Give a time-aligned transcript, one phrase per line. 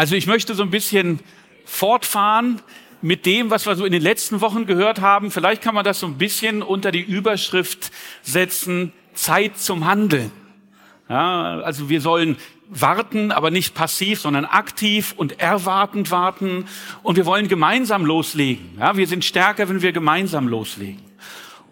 [0.00, 1.20] Also ich möchte so ein bisschen
[1.66, 2.62] fortfahren
[3.02, 5.30] mit dem, was wir so in den letzten Wochen gehört haben.
[5.30, 7.92] Vielleicht kann man das so ein bisschen unter die Überschrift
[8.22, 10.32] setzen, Zeit zum Handeln.
[11.10, 12.38] Ja, also wir sollen
[12.70, 16.64] warten, aber nicht passiv, sondern aktiv und erwartend warten.
[17.02, 18.78] Und wir wollen gemeinsam loslegen.
[18.78, 21.02] Ja, wir sind stärker, wenn wir gemeinsam loslegen.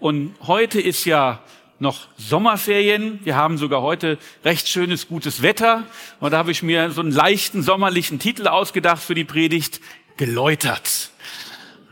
[0.01, 1.41] Und heute ist ja
[1.81, 3.21] noch Sommerferien.
[3.25, 5.85] Wir haben sogar heute recht schönes, gutes Wetter.
[6.21, 9.81] Und da habe ich mir so einen leichten sommerlichen Titel ausgedacht für die Predigt.
[10.17, 11.11] Geläutert.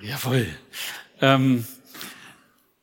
[0.00, 0.46] Jawohl.
[1.20, 1.66] Ähm,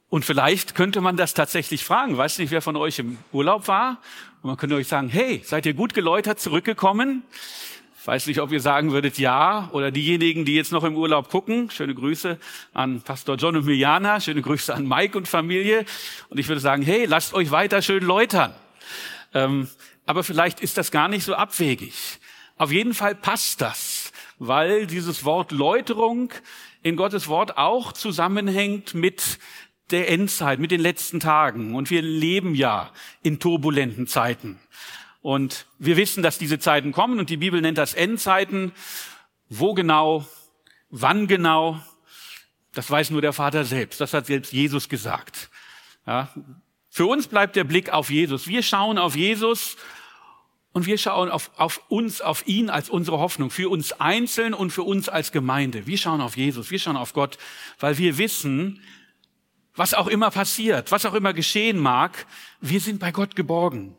[0.09, 2.17] und vielleicht könnte man das tatsächlich fragen.
[2.17, 3.99] Weiß nicht, wer von euch im Urlaub war.
[4.41, 7.23] Und man könnte euch sagen, hey, seid ihr gut geläutert zurückgekommen?
[8.05, 11.69] Weiß nicht, ob ihr sagen würdet ja oder diejenigen, die jetzt noch im Urlaub gucken.
[11.69, 12.37] Schöne Grüße
[12.73, 15.85] an Pastor John und Miljana, schöne Grüße an Mike und Familie.
[16.29, 18.53] Und ich würde sagen, hey, lasst euch weiter schön läutern.
[19.33, 19.69] Ähm,
[20.05, 22.19] aber vielleicht ist das gar nicht so abwegig.
[22.57, 26.33] Auf jeden Fall passt das, weil dieses Wort Läuterung
[26.81, 29.39] in Gottes Wort auch zusammenhängt mit
[29.91, 31.75] der Endzeit, mit den letzten Tagen.
[31.75, 34.59] Und wir leben ja in turbulenten Zeiten.
[35.23, 38.73] Und wir wissen, dass diese Zeiten kommen und die Bibel nennt das Endzeiten.
[39.47, 40.27] Wo genau,
[40.89, 41.81] wann genau,
[42.73, 44.01] das weiß nur der Vater selbst.
[44.01, 45.49] Das hat selbst Jesus gesagt.
[46.05, 46.33] Ja.
[46.89, 48.47] Für uns bleibt der Blick auf Jesus.
[48.47, 49.77] Wir schauen auf Jesus
[50.73, 54.71] und wir schauen auf, auf uns, auf ihn als unsere Hoffnung, für uns einzeln und
[54.71, 55.87] für uns als Gemeinde.
[55.87, 57.37] Wir schauen auf Jesus, wir schauen auf Gott,
[57.79, 58.81] weil wir wissen,
[59.73, 62.25] was auch immer passiert, was auch immer geschehen mag,
[62.59, 63.95] wir sind bei Gott geborgen.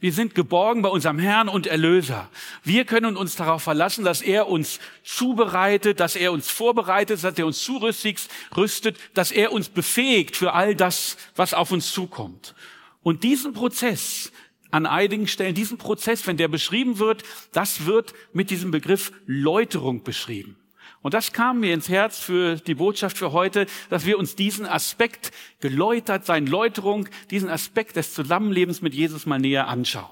[0.00, 2.28] Wir sind geborgen bei unserem Herrn und Erlöser.
[2.64, 7.46] Wir können uns darauf verlassen, dass er uns zubereitet, dass er uns vorbereitet, dass er
[7.46, 12.54] uns zurüstigt, rüstet, dass er uns befähigt für all das, was auf uns zukommt.
[13.02, 14.32] Und diesen Prozess
[14.70, 20.02] an einigen Stellen, diesen Prozess, wenn der beschrieben wird, das wird mit diesem Begriff Läuterung
[20.02, 20.56] beschrieben.
[21.02, 24.66] Und das kam mir ins Herz für die Botschaft für heute, dass wir uns diesen
[24.66, 30.10] Aspekt geläutert, sein Läuterung, diesen Aspekt des Zusammenlebens mit Jesus mal näher anschauen.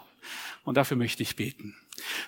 [0.64, 1.74] Und dafür möchte ich beten.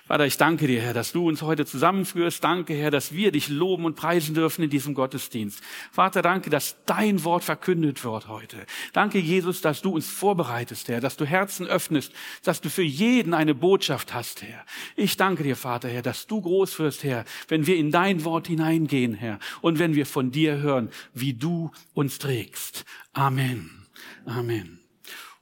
[0.07, 2.43] Vater, ich danke dir, Herr, dass du uns heute zusammenführst.
[2.43, 5.61] Danke, Herr, dass wir dich loben und preisen dürfen in diesem Gottesdienst.
[5.91, 8.65] Vater, danke, dass dein Wort verkündet wird heute.
[8.93, 12.11] Danke, Jesus, dass du uns vorbereitest, Herr, dass du Herzen öffnest,
[12.43, 14.65] dass du für jeden eine Botschaft hast, Herr.
[14.95, 18.47] Ich danke dir, Vater, Herr, dass du groß wirst, Herr, wenn wir in dein Wort
[18.47, 22.85] hineingehen, Herr, und wenn wir von dir hören, wie du uns trägst.
[23.13, 23.85] Amen.
[24.25, 24.79] Amen.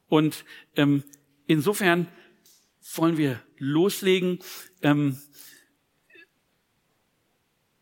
[0.10, 0.46] Und
[0.76, 1.04] ähm,
[1.48, 2.08] insofern
[2.98, 4.40] wollen wir loslegen,
[4.82, 5.20] ähm,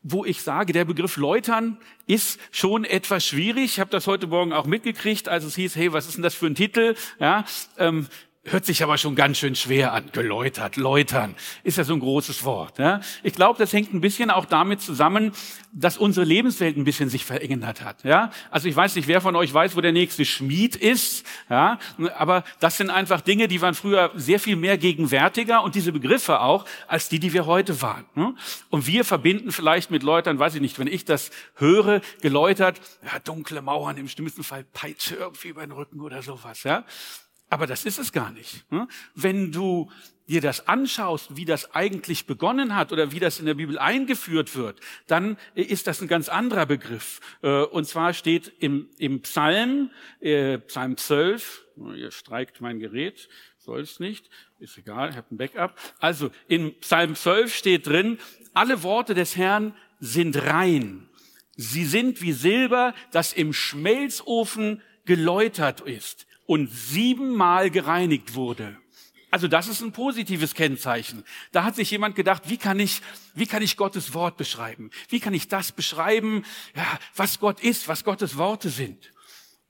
[0.07, 3.65] wo ich sage, der Begriff Läutern ist schon etwas schwierig.
[3.65, 6.35] Ich habe das heute Morgen auch mitgekriegt, als es hieß, hey, was ist denn das
[6.35, 6.95] für ein Titel?
[7.19, 7.43] Ja,
[7.77, 8.07] ähm,
[8.47, 10.11] Hört sich aber schon ganz schön schwer an.
[10.11, 11.33] Geläutert, läutern,
[11.63, 12.77] ist ja so ein großes Wort.
[12.77, 13.01] Ja?
[13.23, 15.31] Ich glaube, das hängt ein bisschen auch damit zusammen,
[15.71, 18.03] dass unsere Lebenswelt ein bisschen sich verändert hat.
[18.03, 18.29] Ja?
[18.51, 21.25] Also ich weiß nicht, wer von euch weiß, wo der nächste Schmied ist.
[21.49, 21.79] Ja?
[22.19, 26.39] Aber das sind einfach Dinge, die waren früher sehr viel mehr gegenwärtiger und diese Begriffe
[26.39, 28.05] auch, als die, die wir heute waren.
[28.13, 28.35] Ne?
[28.69, 33.17] Und wir verbinden vielleicht mit Läutern, weiß ich nicht, wenn ich das höre, geläutert, ja,
[33.17, 36.61] dunkle Mauern, im schlimmsten Fall Peitsche irgendwie über den Rücken oder sowas.
[36.61, 36.85] Ja?
[37.49, 38.65] Aber das ist es gar nicht.
[38.69, 38.87] Hm?
[39.13, 39.91] Wenn du
[40.27, 44.55] dir das anschaust, wie das eigentlich begonnen hat oder wie das in der Bibel eingeführt
[44.55, 47.19] wird, dann ist das ein ganz anderer Begriff.
[47.43, 53.29] Äh, und zwar steht im, im Psalm, äh, Psalm 12, ihr streikt mein Gerät,
[53.59, 54.29] soll es nicht,
[54.59, 55.75] ist egal, ich habe ein Backup.
[55.99, 58.17] Also in Psalm 12 steht drin,
[58.53, 61.07] alle Worte des Herrn sind rein.
[61.55, 68.77] Sie sind wie Silber, das im Schmelzofen geläutert ist und siebenmal gereinigt wurde.
[69.31, 71.25] Also das ist ein positives Kennzeichen.
[71.51, 73.01] Da hat sich jemand gedacht, wie kann ich,
[73.33, 74.91] wie kann ich Gottes Wort beschreiben?
[75.09, 79.11] Wie kann ich das beschreiben, ja, was Gott ist, was Gottes Worte sind?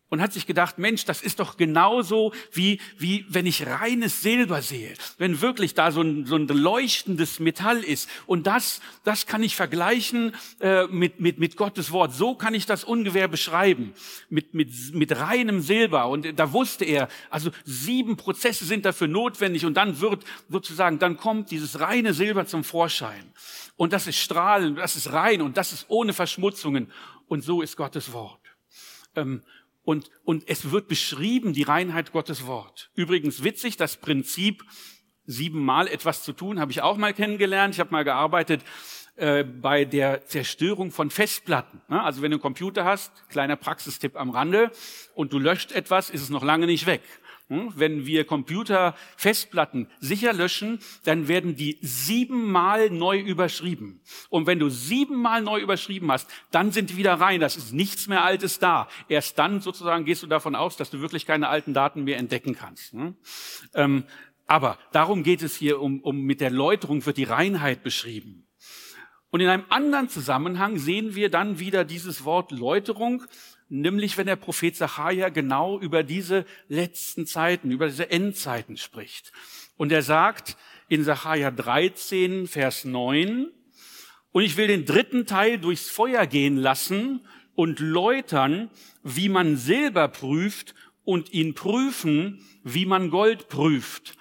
[0.10, 4.62] Und hat sich gedacht, Mensch, das ist doch genauso wie, wie wenn ich reines Silber
[4.62, 8.08] sehe, wenn wirklich da so ein, so ein leuchtendes Metall ist.
[8.28, 12.14] Und das, das kann ich vergleichen äh, mit, mit, mit Gottes Wort.
[12.14, 13.94] So kann ich das ungefähr beschreiben,
[14.30, 16.08] mit, mit, mit reinem Silber.
[16.08, 21.18] Und da wusste er, also sieben Prozesse sind dafür notwendig und dann wird sozusagen, dann
[21.18, 23.34] kommt dieses reine Silber zum Vorschein.
[23.76, 26.92] Und das ist strahlend, das ist rein und das ist ohne Verschmutzungen.
[27.28, 28.40] Und so ist Gottes Wort.
[29.16, 29.42] Ähm,
[29.86, 32.92] und, und es wird beschrieben, die Reinheit Gottes Wort.
[32.96, 34.64] Übrigens witzig, das Prinzip,
[35.28, 37.74] siebenmal etwas zu tun, habe ich auch mal kennengelernt.
[37.74, 38.62] Ich habe mal gearbeitet
[39.16, 41.82] äh, bei der Zerstörung von Festplatten.
[41.88, 42.04] Ne?
[42.04, 44.72] Also wenn du einen Computer hast, kleiner Praxistipp am Rande,
[45.14, 47.02] und du löscht etwas, ist es noch lange nicht weg.
[47.48, 47.72] Hm?
[47.76, 54.02] Wenn wir Computerfestplatten sicher löschen, dann werden die siebenmal neu überschrieben.
[54.30, 57.40] Und wenn du siebenmal neu überschrieben hast, dann sind die wieder rein.
[57.40, 58.88] Das ist nichts mehr Altes da.
[59.10, 62.56] Erst dann sozusagen gehst du davon aus, dass du wirklich keine alten Daten mehr entdecken
[62.56, 62.94] kannst.
[62.94, 63.16] Hm?
[63.76, 64.06] Ähm,
[64.48, 68.48] aber darum geht es hier, um, um mit der Läuterung wird die Reinheit beschrieben.
[69.30, 73.24] Und in einem anderen Zusammenhang sehen wir dann wieder dieses Wort Läuterung
[73.70, 79.32] nämlich wenn der Prophet Zachariah genau über diese letzten Zeiten, über diese Endzeiten spricht.
[79.78, 80.58] Und er sagt
[80.88, 83.48] in Zachariah 13, Vers 9,
[84.32, 87.26] und ich will den dritten Teil durchs Feuer gehen lassen
[87.56, 88.70] und läutern,
[89.02, 90.76] wie man Silber prüft
[91.06, 94.18] und ihn prüfen, wie man Gold prüft.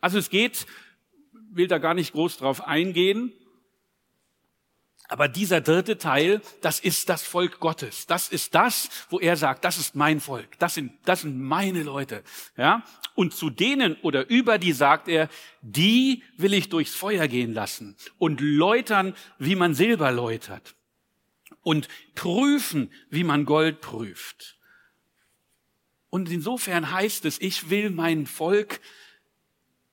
[0.00, 0.66] Also es geht,
[1.50, 3.32] will da gar nicht groß drauf eingehen,
[5.10, 8.06] aber dieser dritte Teil, das ist das Volk Gottes.
[8.06, 10.56] Das ist das, wo er sagt, das ist mein Volk.
[10.60, 12.22] Das sind, das sind meine Leute.
[12.56, 12.84] Ja?
[13.16, 15.28] Und zu denen oder über die sagt er,
[15.62, 20.76] die will ich durchs Feuer gehen lassen und läutern, wie man Silber läutert.
[21.62, 24.58] Und prüfen, wie man Gold prüft.
[26.08, 28.80] Und insofern heißt es, ich will mein Volk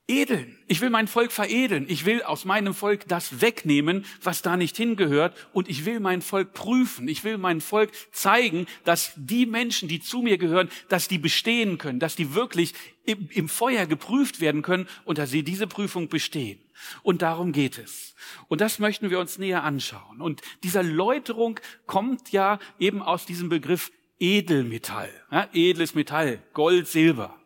[0.08, 0.56] edeln.
[0.66, 1.84] Ich will mein Volk veredeln.
[1.88, 5.36] Ich will aus meinem Volk das wegnehmen, was da nicht hingehört.
[5.52, 7.06] Und ich will mein Volk prüfen.
[7.08, 11.78] Ich will mein Volk zeigen, dass die Menschen, die zu mir gehören, dass die bestehen
[11.78, 12.72] können, dass die wirklich
[13.04, 16.58] im, im Feuer geprüft werden können und dass sie diese Prüfung bestehen.
[17.02, 18.14] Und darum geht es.
[18.48, 20.20] Und das möchten wir uns näher anschauen.
[20.20, 25.10] Und dieser Läuterung kommt ja eben aus diesem Begriff Edelmetall.
[25.30, 27.38] Ja, edles Metall, Gold, Silber.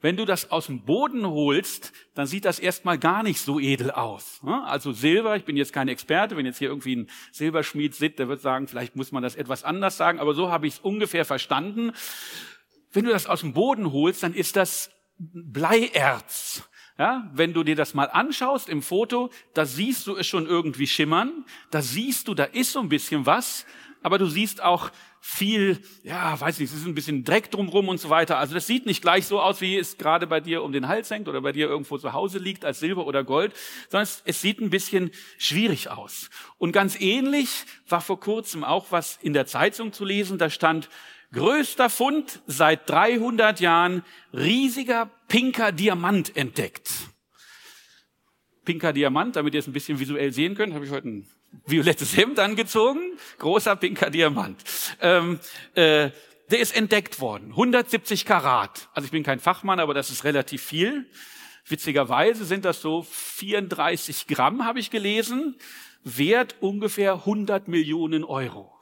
[0.00, 3.90] Wenn du das aus dem Boden holst, dann sieht das erstmal gar nicht so edel
[3.90, 4.40] aus.
[4.44, 8.28] Also Silber, ich bin jetzt kein Experte, wenn jetzt hier irgendwie ein Silberschmied sitzt, der
[8.28, 11.24] wird sagen, vielleicht muss man das etwas anders sagen, aber so habe ich es ungefähr
[11.24, 11.92] verstanden.
[12.92, 16.68] Wenn du das aus dem Boden holst, dann ist das Bleierz.
[16.98, 20.86] Ja, wenn du dir das mal anschaust im Foto, da siehst du es schon irgendwie
[20.86, 23.66] schimmern, da siehst du, da ist so ein bisschen was,
[24.02, 24.90] aber du siehst auch
[25.28, 28.38] viel, ja, weiß nicht, es ist ein bisschen Dreck drumrum und so weiter.
[28.38, 31.10] Also das sieht nicht gleich so aus, wie es gerade bei dir um den Hals
[31.10, 33.52] hängt oder bei dir irgendwo zu Hause liegt als Silber oder Gold,
[33.90, 36.30] sondern es, es sieht ein bisschen schwierig aus.
[36.58, 40.88] Und ganz ähnlich war vor kurzem auch was in der Zeitung zu lesen, da stand,
[41.32, 46.88] größter Fund seit 300 Jahren, riesiger pinker Diamant entdeckt.
[48.64, 51.28] Pinker Diamant, damit ihr es ein bisschen visuell sehen könnt, habe ich heute ein
[51.64, 53.00] violettes Hemd angezogen,
[53.38, 54.62] großer pinker Diamant.
[55.00, 55.40] Ähm,
[55.74, 56.10] äh,
[56.50, 58.88] der ist entdeckt worden, 170 Karat.
[58.92, 61.06] Also ich bin kein Fachmann, aber das ist relativ viel.
[61.66, 65.56] Witzigerweise sind das so 34 Gramm, habe ich gelesen,
[66.04, 68.72] wert ungefähr 100 Millionen Euro.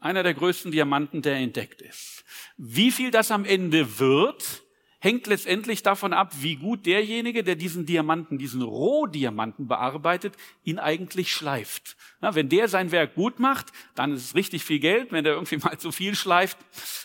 [0.00, 2.24] Einer der größten Diamanten, der entdeckt ist.
[2.56, 4.62] Wie viel das am Ende wird,
[5.06, 11.32] hängt letztendlich davon ab, wie gut derjenige, der diesen Diamanten, diesen Rohdiamanten bearbeitet, ihn eigentlich
[11.32, 11.96] schleift.
[12.20, 15.12] Ja, wenn der sein Werk gut macht, dann ist es richtig viel Geld.
[15.12, 16.58] Wenn der irgendwie mal zu viel schleift,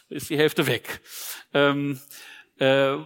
[0.10, 1.02] ist die Hälfte weg.
[1.54, 2.00] Ähm,
[2.58, 2.98] äh,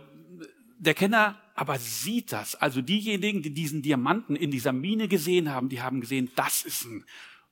[0.80, 2.56] der Kenner aber sieht das.
[2.56, 6.86] Also diejenigen, die diesen Diamanten in dieser Mine gesehen haben, die haben gesehen, das ist
[6.86, 7.03] ein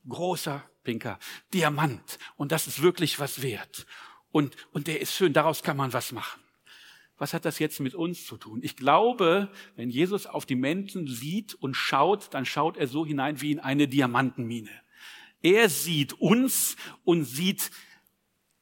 [0.08, 1.20] großer, pinker
[1.54, 2.20] Diamant.
[2.38, 3.86] Und das ist wirklich was wert.
[4.32, 6.43] Und, und der ist schön, daraus kann man was machen
[7.24, 8.60] was hat das jetzt mit uns zu tun?
[8.64, 13.40] Ich glaube, wenn Jesus auf die Menschen sieht und schaut, dann schaut er so hinein
[13.40, 14.70] wie in eine Diamantenmine.
[15.42, 16.76] Er sieht uns
[17.06, 17.72] und sieht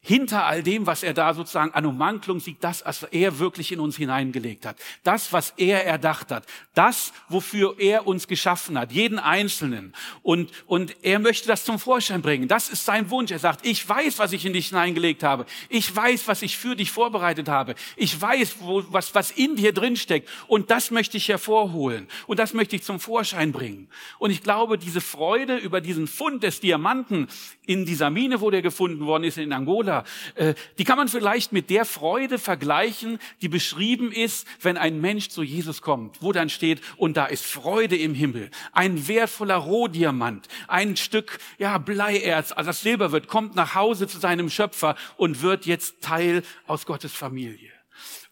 [0.04, 3.80] hinter all dem, was er da sozusagen an Ummantelung sieht, das, was er wirklich in
[3.80, 4.78] uns hineingelegt hat.
[5.04, 6.48] Das, was er erdacht hat.
[6.74, 8.92] Das, wofür er uns geschaffen hat.
[8.92, 9.94] Jeden Einzelnen.
[10.24, 12.48] Und, und er möchte das zum Vorschein bringen.
[12.48, 13.30] Das ist sein Wunsch.
[13.30, 15.46] Er sagt, ich weiß, was ich in dich hineingelegt habe.
[15.70, 17.76] Ich weiß, was ich für dich vorbereitet habe.
[17.96, 20.28] Ich weiß, wo, was, was in dir drin steckt.
[20.48, 22.08] Und das möchte ich hervorholen.
[22.26, 23.88] Und das möchte ich zum Vorschein bringen.
[24.18, 27.28] Und ich glaube, diese Freude über diesen Fund des Diamanten
[27.68, 30.04] in dieser Mine, wo der gefunden worden ist, in Angola, oder
[30.36, 35.30] äh, die kann man vielleicht mit der Freude vergleichen, die beschrieben ist, wenn ein Mensch
[35.30, 40.48] zu Jesus kommt, wo dann steht, und da ist Freude im Himmel, ein wertvoller Rohdiamant,
[40.68, 45.42] ein Stück ja Bleierz, also das Silber wird, kommt nach Hause zu seinem Schöpfer und
[45.42, 47.70] wird jetzt Teil aus Gottes Familie.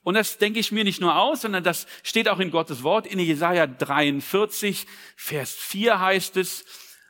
[0.02, 3.06] Und das denke ich mir nicht nur aus, sondern das steht auch in Gottes Wort.
[3.06, 4.88] In Jesaja 43,
[5.18, 6.64] Vers 4 heißt es,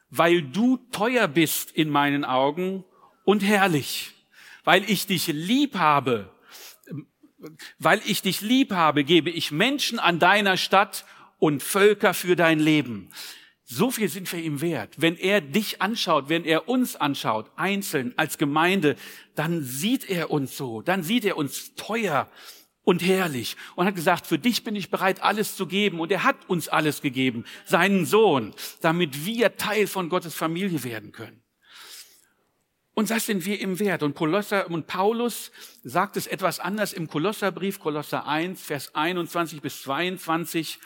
[0.10, 2.84] weil du teuer bist in meinen Augen
[3.26, 4.16] und herrlich
[4.64, 6.30] weil ich dich lieb habe,
[7.78, 11.06] weil ich dich lieb habe, gebe ich Menschen an deiner Stadt
[11.38, 13.10] und Völker für dein Leben.
[13.64, 14.96] So viel sind wir ihm wert.
[14.98, 18.96] Wenn er dich anschaut, wenn er uns anschaut, einzeln als Gemeinde,
[19.36, 22.30] dann sieht er uns so, dann sieht er uns teuer
[22.84, 26.00] und herrlich und hat gesagt, für dich bin ich bereit, alles zu geben.
[26.00, 31.12] Und er hat uns alles gegeben, seinen Sohn, damit wir Teil von Gottes Familie werden
[31.12, 31.44] können.
[33.00, 34.04] Und das sind wir im Wert.
[34.04, 35.54] Und, Kolosser, und Paulus
[35.86, 40.80] sagt es etwas anders im Kolosserbrief, Kolosser 1, Vers 21 bis 22.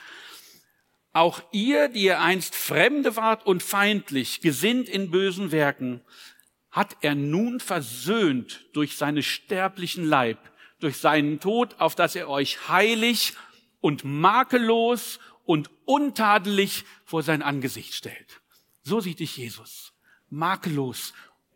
[1.12, 6.02] Auch ihr, die ihr einst Fremde wart und feindlich, gesinnt in bösen Werken,
[6.70, 10.38] hat er nun versöhnt durch seine sterblichen Leib,
[10.82, 13.34] durch seinen Tod, auf dass er euch heilig
[13.82, 18.40] und makellos und untadelig vor sein Angesicht stellt.
[18.84, 19.94] So sieht dich Jesus.
[20.30, 21.14] Makellos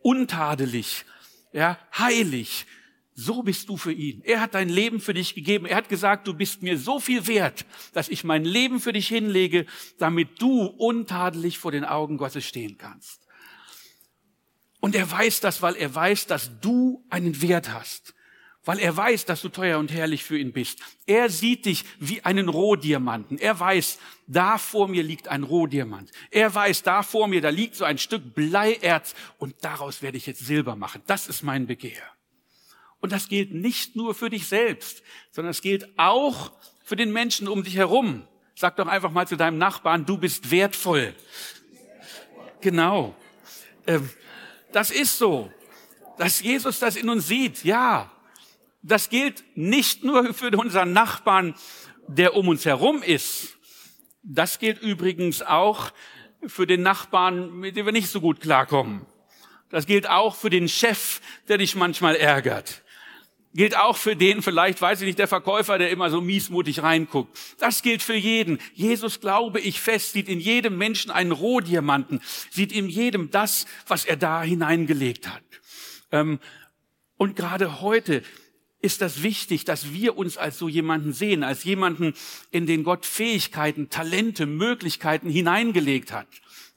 [0.08, 1.04] untadelig,
[1.52, 2.66] ja, heilig.
[3.14, 4.22] So bist du für ihn.
[4.24, 5.66] Er hat dein Leben für dich gegeben.
[5.66, 9.08] Er hat gesagt, du bist mir so viel wert, dass ich mein Leben für dich
[9.08, 9.66] hinlege,
[9.98, 13.28] damit du untadelig vor den Augen Gottes stehen kannst.
[14.80, 18.14] Und er weiß das, weil er weiß, dass du einen Wert hast
[18.68, 20.80] weil er weiß, dass du teuer und herrlich für ihn bist.
[21.06, 23.38] Er sieht dich wie einen Rohdiamanten.
[23.38, 23.98] Er weiß,
[24.28, 26.12] da vor mir liegt ein Rohdiamant.
[26.32, 30.26] Er weiß, da vor mir, da liegt so ein Stück Bleierz und daraus werde ich
[30.26, 31.02] jetzt Silber machen.
[31.08, 32.04] Das ist mein Begehr.
[33.00, 36.52] Und das gilt nicht nur für dich selbst, sondern es gilt auch
[36.84, 38.28] für den Menschen um dich herum.
[38.54, 41.16] Sag doch einfach mal zu deinem Nachbarn, du bist wertvoll.
[42.60, 43.16] Genau.
[43.86, 44.10] Ähm,
[44.74, 45.50] das ist so,
[46.18, 47.64] dass Jesus das in uns sieht.
[47.64, 48.12] Ja,
[48.82, 51.56] das gilt nicht nur für unseren Nachbarn,
[52.08, 53.58] der um uns herum ist.
[54.24, 55.92] Das gilt übrigens auch
[56.46, 59.06] für den Nachbarn, mit dem wir nicht so gut klarkommen.
[59.70, 62.84] Das gilt auch für den Chef, der dich manchmal ärgert.
[63.54, 67.36] Gilt auch für den, vielleicht weiß ich nicht, der Verkäufer, der immer so miesmutig reinguckt.
[67.60, 68.60] Das gilt für jeden.
[68.74, 74.06] Jesus, glaube ich fest, sieht in jedem Menschen einen Rohdiamanten, sieht in jedem das, was
[74.06, 75.44] er da hineingelegt hat.
[76.12, 76.40] Ähm,
[77.18, 78.22] und gerade heute
[78.88, 82.14] ist das wichtig, dass wir uns als so jemanden sehen, als jemanden,
[82.52, 86.28] in den Gott Fähigkeiten, Talente, Möglichkeiten hineingelegt hat.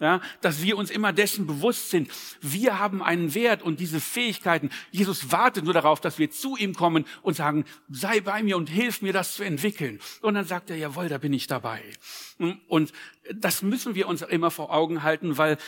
[0.00, 4.70] Ja, dass wir uns immer dessen bewusst sind, wir haben einen Wert und diese Fähigkeiten.
[4.90, 8.70] Jesus wartet nur darauf, dass wir zu ihm kommen und sagen, sei bei mir und
[8.70, 10.00] hilf mir, das zu entwickeln.
[10.22, 11.82] Und dann sagt er, jawohl, da bin ich dabei.
[12.66, 12.92] Und
[13.34, 15.58] das müssen wir uns immer vor Augen halten, weil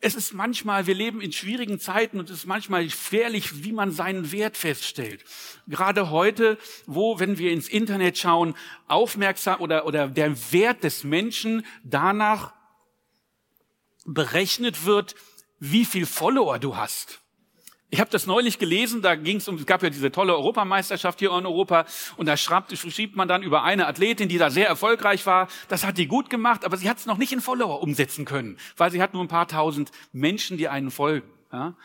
[0.00, 3.90] es ist manchmal, wir leben in schwierigen Zeiten und es ist manchmal gefährlich, wie man
[3.90, 5.24] seinen Wert feststellt.
[5.66, 8.54] Gerade heute, wo, wenn wir ins Internet schauen,
[8.86, 12.54] aufmerksam oder, oder der Wert des Menschen danach
[14.06, 15.16] berechnet wird,
[15.58, 17.20] wie viel Follower du hast.
[17.90, 21.20] Ich habe das neulich gelesen, da ging es um, es gab ja diese tolle Europameisterschaft
[21.20, 21.86] hier in Europa
[22.18, 25.48] und da schreibt, schrieb man dann über eine Athletin, die da sehr erfolgreich war.
[25.68, 28.58] Das hat die gut gemacht, aber sie hat es noch nicht in Follower umsetzen können,
[28.76, 31.30] weil sie hat nur ein paar tausend Menschen, die einen folgen.
[31.50, 31.76] Ja?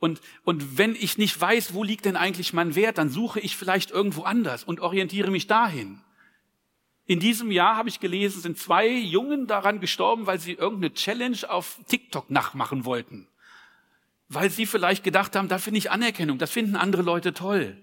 [0.00, 3.56] Und, und wenn ich nicht weiß, wo liegt denn eigentlich mein Wert, dann suche ich
[3.56, 6.00] vielleicht irgendwo anders und orientiere mich dahin.
[7.06, 11.38] In diesem Jahr habe ich gelesen, sind zwei Jungen daran gestorben, weil sie irgendeine Challenge
[11.48, 13.28] auf TikTok nachmachen wollten
[14.34, 17.82] weil sie vielleicht gedacht haben, da finde ich Anerkennung, das finden andere Leute toll.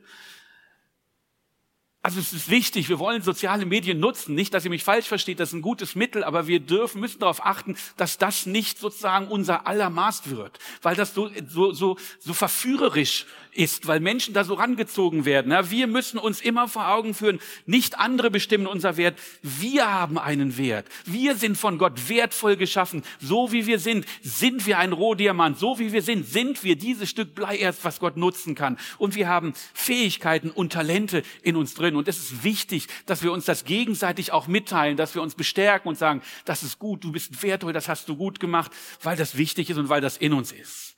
[2.02, 4.34] Also es ist wichtig, wir wollen soziale Medien nutzen.
[4.34, 7.20] Nicht, dass ihr mich falsch versteht, das ist ein gutes Mittel, aber wir dürfen, müssen
[7.20, 11.98] darauf achten, dass das nicht sozusagen unser aller Maß wird, weil das so, so, so,
[12.20, 13.26] so verführerisch
[13.60, 15.52] ist, weil Menschen da so rangezogen werden.
[15.52, 19.20] Ja, wir müssen uns immer vor Augen führen, nicht andere bestimmen unser Wert.
[19.42, 20.88] Wir haben einen Wert.
[21.06, 23.04] Wir sind von Gott wertvoll geschaffen.
[23.20, 25.60] So wie wir sind, sind wir ein Rohdiamant.
[25.60, 28.78] So wie wir sind, sind wir dieses Stück Bleierz, was Gott nutzen kann.
[28.98, 31.98] Und wir haben Fähigkeiten und Talente in uns drin.
[31.98, 35.90] Und es ist wichtig, dass wir uns das gegenseitig auch mitteilen, dass wir uns bestärken
[35.90, 38.72] und sagen, das ist gut, du bist wertvoll, das hast du gut gemacht,
[39.04, 40.96] weil das wichtig ist und weil das in uns ist.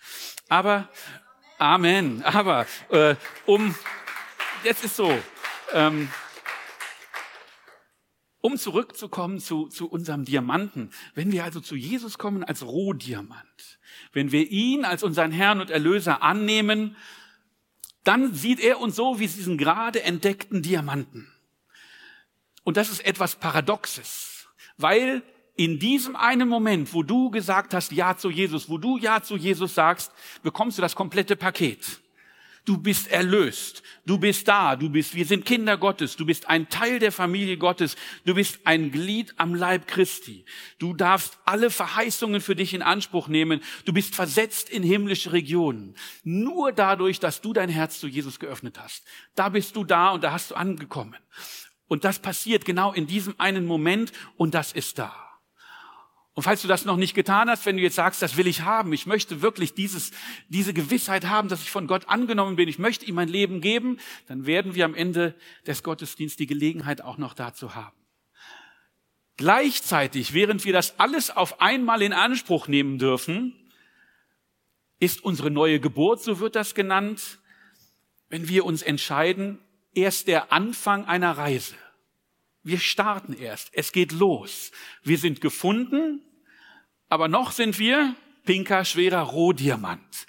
[0.48, 0.90] Aber
[1.62, 2.24] Amen.
[2.24, 3.16] Aber äh,
[3.46, 3.76] um,
[4.64, 5.16] jetzt ist so,
[5.74, 6.10] ähm,
[8.42, 13.80] um zurückzukommen zu, zu unserem Diamanten, wenn wir also zu Jesus kommen als Rohdiamant,
[14.12, 16.96] wenn wir ihn als unseren Herrn und Erlöser annehmen,
[18.04, 21.32] dann sieht er uns so wie diesen gerade entdeckten Diamanten.
[22.64, 25.22] Und das ist etwas Paradoxes, weil
[25.64, 29.38] in diesem einen Moment, wo du gesagt hast Ja zu Jesus, wo du Ja zu
[29.38, 32.02] Jesus sagst, bekommst du das komplette Paket.
[32.66, 33.84] Du bist erlöst.
[34.04, 34.76] Du bist da.
[34.76, 36.16] Du bist, wir sind Kinder Gottes.
[36.16, 37.96] Du bist ein Teil der Familie Gottes.
[38.26, 40.46] Du bist ein Glied am Leib Christi.
[40.80, 43.62] Du darfst alle Verheißungen für dich in Anspruch nehmen.
[43.86, 45.96] Du bist versetzt in himmlische Regionen.
[46.24, 49.04] Nur dadurch, dass du dein Herz zu Jesus geöffnet hast.
[49.36, 51.18] Da bist du da und da hast du angekommen.
[51.88, 55.31] Und das passiert genau in diesem einen Moment und das ist da.
[56.34, 58.62] Und falls du das noch nicht getan hast, wenn du jetzt sagst, das will ich
[58.62, 60.12] haben, ich möchte wirklich dieses,
[60.48, 64.00] diese Gewissheit haben, dass ich von Gott angenommen bin, ich möchte ihm mein Leben geben,
[64.28, 65.36] dann werden wir am Ende
[65.68, 67.98] des Gottesdienstes die Gelegenheit auch noch dazu haben.
[69.36, 73.54] Gleichzeitig, während wir das alles auf einmal in Anspruch nehmen dürfen,
[75.00, 77.40] ist unsere neue Geburt, so wird das genannt,
[78.30, 79.60] wenn wir uns entscheiden,
[79.94, 81.76] erst der Anfang einer Reise.
[82.64, 83.70] Wir starten erst.
[83.74, 84.72] Es geht los.
[85.04, 86.22] Wir sind gefunden,
[87.10, 88.16] aber noch sind wir
[88.46, 90.28] pinker, schwerer Rohdiamant.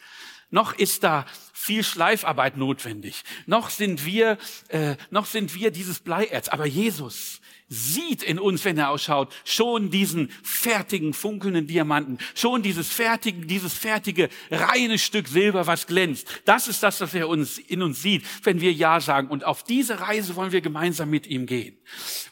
[0.51, 3.23] Noch ist da viel Schleifarbeit notwendig.
[3.47, 6.49] Noch sind wir, äh, noch sind wir dieses Bleierz.
[6.49, 7.41] Aber Jesus,
[7.73, 13.73] sieht in uns, wenn er ausschaut, schon diesen fertigen, funkelnden Diamanten, schon dieses fertige, dieses
[13.73, 16.29] fertige, reine Stück Silber, was glänzt.
[16.45, 19.29] Das ist das, was er uns, in uns sieht, wenn wir Ja sagen.
[19.29, 21.79] Und auf diese Reise wollen wir gemeinsam mit ihm gehen.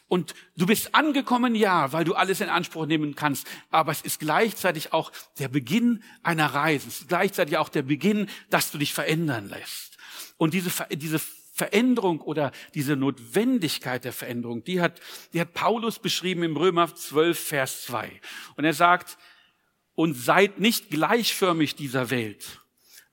[0.07, 3.47] Und du bist angekommen, ja, weil du alles in Anspruch nehmen kannst.
[3.71, 6.87] Aber es ist gleichzeitig auch der Beginn einer Reise.
[6.87, 9.97] Es ist gleichzeitig auch der Beginn, dass du dich verändern lässt.
[10.37, 11.19] Und diese, diese
[11.51, 15.01] Veränderung oder diese Notwendigkeit der Veränderung, die hat,
[15.33, 18.21] die hat Paulus beschrieben im Römer 12, Vers 2.
[18.55, 19.17] Und er sagt,
[19.93, 22.61] und seid nicht gleichförmig dieser Welt,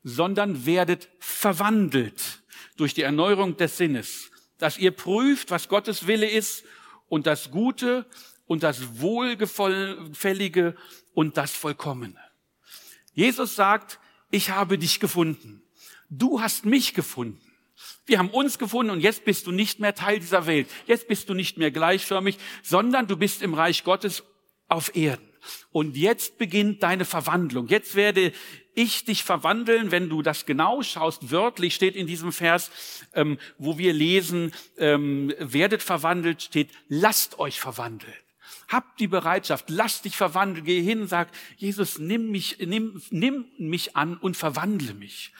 [0.04, 2.42] sondern werdet verwandelt
[2.76, 6.64] durch die Erneuerung des Sinnes, dass ihr prüft, was Gottes Wille ist
[7.08, 8.06] und das Gute
[8.46, 10.76] und das Wohlgefällige
[11.14, 12.18] und das Vollkommene.
[13.12, 13.98] Jesus sagt,
[14.30, 15.62] ich habe dich gefunden.
[16.08, 17.47] Du hast mich gefunden.
[18.06, 20.68] Wir haben uns gefunden und jetzt bist du nicht mehr Teil dieser Welt.
[20.86, 24.24] Jetzt bist du nicht mehr gleichförmig, sondern du bist im Reich Gottes
[24.68, 25.28] auf Erden.
[25.70, 27.68] Und jetzt beginnt deine Verwandlung.
[27.68, 28.32] Jetzt werde
[28.74, 31.30] ich dich verwandeln, wenn du das genau schaust.
[31.30, 32.70] Wörtlich steht in diesem Vers,
[33.14, 38.14] ähm, wo wir lesen, ähm, werdet verwandelt, steht, lasst euch verwandeln.
[38.68, 43.96] Habt die Bereitschaft, lasst dich verwandeln, geh hin, sag, Jesus, nimm mich, nimm, nimm mich
[43.96, 45.32] an und verwandle mich.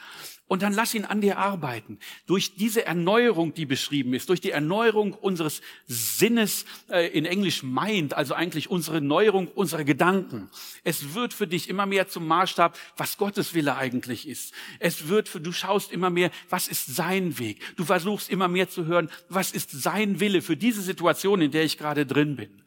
[0.49, 1.99] Und dann lass ihn an dir arbeiten.
[2.25, 8.15] Durch diese Erneuerung, die beschrieben ist, durch die Erneuerung unseres Sinnes, äh, in Englisch Mind,
[8.15, 10.49] also eigentlich unsere Neuerung unserer Gedanken.
[10.83, 14.55] Es wird für dich immer mehr zum Maßstab, was Gottes Wille eigentlich ist.
[14.79, 17.61] Es wird für, du schaust immer mehr, was ist sein Weg.
[17.75, 21.63] Du versuchst immer mehr zu hören, was ist sein Wille für diese Situation, in der
[21.63, 22.63] ich gerade drin bin.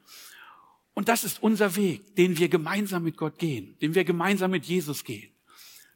[0.94, 4.66] Und das ist unser Weg, den wir gemeinsam mit Gott gehen, den wir gemeinsam mit
[4.66, 5.31] Jesus gehen.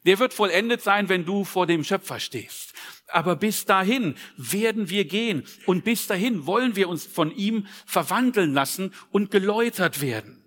[0.05, 2.73] Der wird vollendet sein, wenn du vor dem Schöpfer stehst.
[3.07, 8.53] Aber bis dahin werden wir gehen und bis dahin wollen wir uns von ihm verwandeln
[8.53, 10.43] lassen und geläutert werden.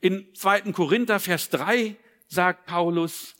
[0.00, 0.72] In 2.
[0.72, 1.96] Korinther Vers 3
[2.28, 3.34] sagt Paulus,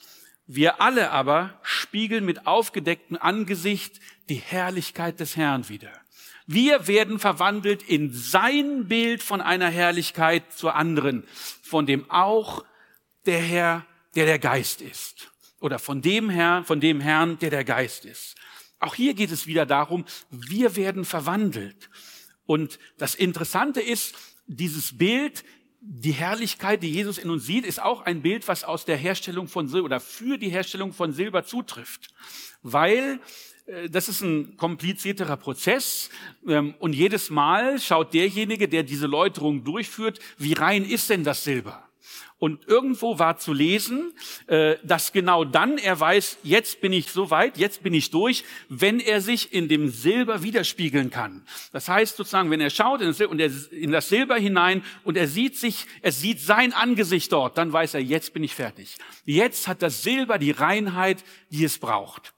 [0.47, 5.93] wir alle aber spiegeln mit aufgedecktem Angesicht die Herrlichkeit des Herrn wieder.
[6.47, 11.25] Wir werden verwandelt in sein Bild von einer Herrlichkeit zur anderen,
[11.63, 12.65] von dem auch
[13.27, 13.87] der Herr
[14.19, 15.31] der der Geist ist.
[15.61, 18.35] Oder von dem Herrn, von dem Herrn, der der Geist ist.
[18.81, 21.89] Auch hier geht es wieder darum, wir werden verwandelt.
[22.45, 24.17] Und das Interessante ist,
[24.49, 25.45] dieses Bild,
[25.81, 29.47] die Herrlichkeit, die Jesus in uns sieht, ist auch ein Bild, was aus der Herstellung
[29.47, 32.09] von Silber oder für die Herstellung von Silber zutrifft.
[32.63, 33.21] Weil
[33.67, 36.11] äh, das ist ein komplizierterer Prozess
[36.49, 41.45] ähm, und jedes Mal schaut derjenige, der diese Läuterung durchführt, wie rein ist denn das
[41.45, 41.88] Silber?
[42.39, 44.13] Und irgendwo war zu lesen,
[44.47, 48.45] äh, dass genau dann er weiß, jetzt bin ich so weit, jetzt bin ich durch,
[48.69, 51.45] wenn er sich in dem Silber widerspiegeln kann.
[51.73, 56.13] Das heißt sozusagen, wenn er schaut in das Silber hinein und er sieht sich, er
[56.13, 58.97] sieht sein Angesicht dort, dann weiß er, jetzt bin ich fertig.
[59.25, 62.35] Jetzt hat das Silber die Reinheit, die es braucht.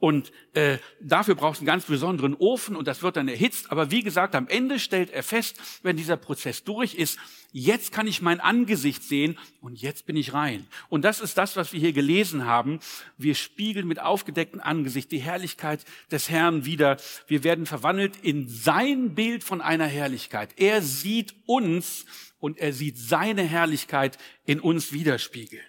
[0.00, 3.72] Und äh, dafür brauchst du einen ganz besonderen Ofen und das wird dann erhitzt.
[3.72, 7.18] Aber wie gesagt, am Ende stellt er fest, wenn dieser Prozess durch ist,
[7.50, 10.66] jetzt kann ich mein Angesicht sehen und jetzt bin ich rein.
[10.88, 12.78] Und das ist das, was wir hier gelesen haben.
[13.16, 16.98] Wir spiegeln mit aufgedecktem Angesicht die Herrlichkeit des Herrn wieder.
[17.26, 20.50] Wir werden verwandelt in sein Bild von einer Herrlichkeit.
[20.58, 22.04] Er sieht uns
[22.38, 25.64] und er sieht seine Herrlichkeit in uns widerspiegeln.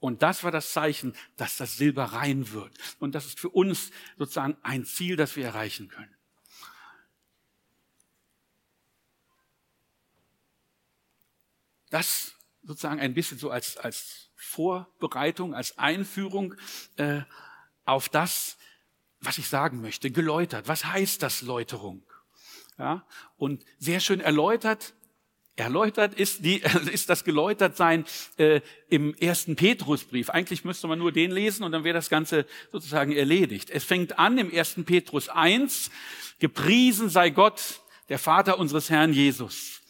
[0.00, 2.72] Und das war das Zeichen, dass das Silber rein wird.
[2.98, 6.14] Und das ist für uns sozusagen ein Ziel, das wir erreichen können.
[11.90, 16.54] Das sozusagen ein bisschen so als, als Vorbereitung, als Einführung
[16.96, 17.22] äh,
[17.84, 18.56] auf das,
[19.20, 20.66] was ich sagen möchte, geläutert.
[20.66, 22.02] Was heißt das Läuterung?
[22.78, 24.94] Ja, und sehr schön erläutert
[25.56, 28.04] Erläutert ist, die, ist das Geläutertsein
[28.36, 30.30] äh, im ersten Petrusbrief.
[30.30, 33.70] Eigentlich müsste man nur den lesen und dann wäre das Ganze sozusagen erledigt.
[33.70, 35.90] Es fängt an im ersten Petrus 1,
[36.38, 39.80] gepriesen sei Gott, der Vater unseres Herrn Jesus.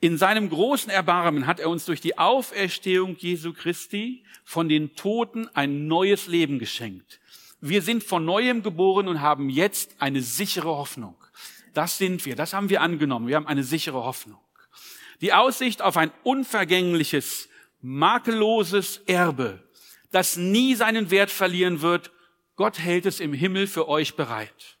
[0.00, 5.48] In seinem großen Erbarmen hat er uns durch die Auferstehung Jesu Christi von den Toten
[5.54, 7.20] ein neues Leben geschenkt.
[7.60, 11.16] Wir sind von neuem geboren und haben jetzt eine sichere Hoffnung.
[11.72, 13.26] Das sind wir, das haben wir angenommen.
[13.26, 14.38] Wir haben eine sichere Hoffnung.
[15.20, 17.48] Die Aussicht auf ein unvergängliches,
[17.80, 19.62] makelloses Erbe,
[20.10, 22.10] das nie seinen Wert verlieren wird.
[22.56, 24.78] Gott hält es im Himmel für euch bereit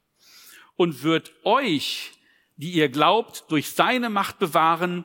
[0.76, 2.12] und wird euch,
[2.56, 5.04] die ihr glaubt, durch seine Macht bewahren,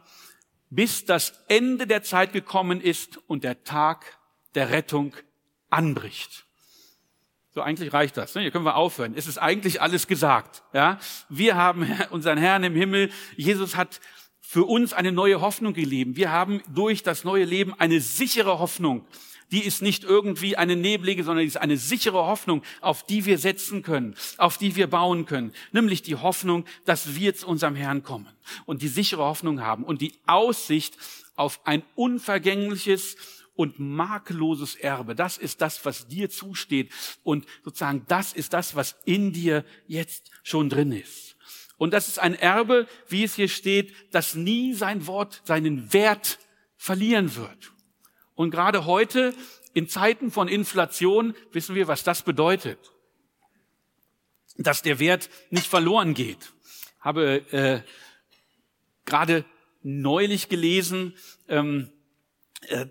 [0.70, 4.20] bis das Ende der Zeit gekommen ist und der Tag
[4.56, 5.16] der Rettung
[5.70, 6.46] anbricht.
[7.52, 8.36] So, eigentlich reicht das.
[8.36, 8.42] Ne?
[8.42, 9.16] Hier können wir aufhören.
[9.16, 10.64] Es ist eigentlich alles gesagt.
[10.74, 13.12] Ja, wir haben unseren Herrn im Himmel.
[13.36, 14.00] Jesus hat
[14.52, 16.16] für uns eine neue Hoffnung gelebt.
[16.16, 19.06] Wir haben durch das neue Leben eine sichere Hoffnung.
[19.52, 23.38] Die ist nicht irgendwie eine neblige, sondern die ist eine sichere Hoffnung, auf die wir
[23.38, 25.54] setzen können, auf die wir bauen können.
[25.72, 28.26] Nämlich die Hoffnung, dass wir zu unserem Herrn kommen
[28.66, 30.98] und die sichere Hoffnung haben und die Aussicht
[31.36, 33.18] auf ein unvergängliches
[33.54, 35.14] und makelloses Erbe.
[35.14, 36.92] Das ist das, was dir zusteht.
[37.22, 41.29] Und sozusagen das ist das, was in dir jetzt schon drin ist.
[41.80, 46.38] Und das ist ein Erbe, wie es hier steht, das nie sein Wort, seinen Wert
[46.76, 47.72] verlieren wird.
[48.36, 49.34] Und gerade heute,
[49.74, 52.78] in Zeiten von Inflation, wissen wir, was das bedeutet.
[54.58, 56.52] Dass der Wert nicht verloren geht.
[57.00, 57.82] Habe äh,
[59.06, 59.46] gerade
[59.82, 61.16] neulich gelesen,
[61.48, 61.99] ähm, äh,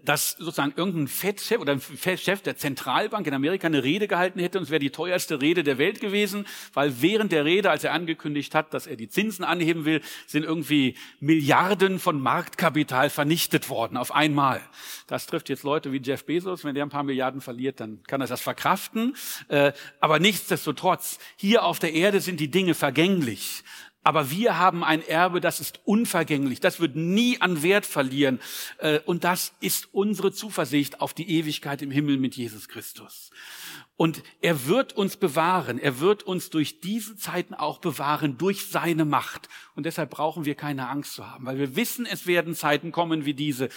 [0.02, 1.82] dass sozusagen irgendein Fettchef oder ein
[2.16, 5.62] Chef der Zentralbank in Amerika eine Rede gehalten hätte und es wäre die teuerste Rede
[5.62, 9.44] der Welt gewesen, weil während der Rede, als er angekündigt hat, dass er die Zinsen
[9.44, 14.62] anheben will, sind irgendwie Milliarden von Marktkapital vernichtet worden auf einmal.
[15.06, 16.64] Das trifft jetzt Leute wie Jeff Bezos.
[16.64, 19.16] Wenn der ein paar Milliarden verliert, dann kann er das verkraften.
[19.48, 23.64] Äh, aber nichtsdestotrotz, hier auf der Erde sind die Dinge vergänglich.
[24.04, 28.40] Aber wir haben ein Erbe, das ist unvergänglich, das wird nie an Wert verlieren.
[28.78, 33.30] Äh, und das ist unsere Zuversicht auf die Ewigkeit im Himmel mit Jesus Christus.
[33.96, 39.04] Und er wird uns bewahren, er wird uns durch diese Zeiten auch bewahren, durch seine
[39.04, 39.48] Macht.
[39.74, 43.24] Und deshalb brauchen wir keine Angst zu haben, weil wir wissen, es werden Zeiten kommen
[43.24, 43.68] wie diese.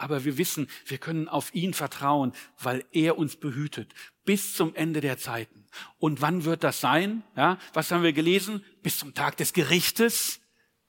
[0.00, 3.92] Aber wir wissen, wir können auf ihn vertrauen, weil er uns behütet
[4.24, 5.66] bis zum Ende der Zeiten.
[5.98, 7.22] Und wann wird das sein?
[7.36, 8.64] Ja, was haben wir gelesen?
[8.82, 10.40] Bis zum Tag des Gerichtes?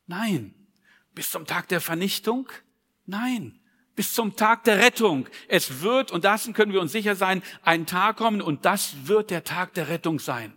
[0.08, 0.56] Nein.
[1.14, 2.48] Bis zum Tag der Vernichtung?
[3.06, 3.60] Nein.
[3.96, 5.28] Bis zum Tag der Rettung.
[5.50, 9.30] Es wird, und dessen können wir uns sicher sein, ein Tag kommen und das wird
[9.30, 10.54] der Tag der Rettung sein.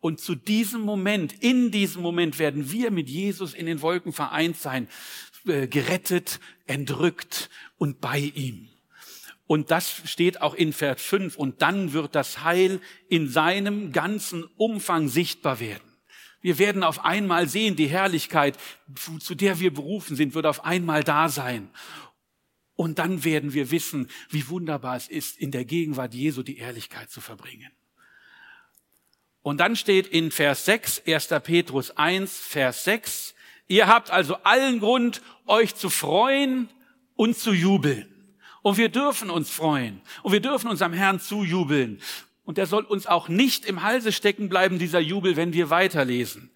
[0.00, 4.56] Und zu diesem Moment, in diesem Moment werden wir mit Jesus in den Wolken vereint
[4.56, 4.88] sein,
[5.46, 8.68] äh, gerettet, entrückt und bei ihm.
[9.46, 11.36] Und das steht auch in Vers 5.
[11.36, 15.82] Und dann wird das Heil in seinem ganzen Umfang sichtbar werden.
[16.40, 18.58] Wir werden auf einmal sehen, die Herrlichkeit,
[19.20, 21.70] zu der wir berufen sind, wird auf einmal da sein.
[22.74, 27.10] Und dann werden wir wissen, wie wunderbar es ist, in der Gegenwart Jesu die Ehrlichkeit
[27.10, 27.70] zu verbringen.
[29.42, 31.28] Und dann steht in Vers 6, 1.
[31.42, 33.34] Petrus 1, Vers 6,
[33.68, 36.68] ihr habt also allen Grund, euch zu freuen
[37.14, 38.12] und zu jubeln.
[38.62, 40.00] Und wir dürfen uns freuen.
[40.22, 42.00] Und wir dürfen unserem Herrn zujubeln.
[42.44, 46.50] Und er soll uns auch nicht im Halse stecken bleiben, dieser Jubel, wenn wir weiterlesen.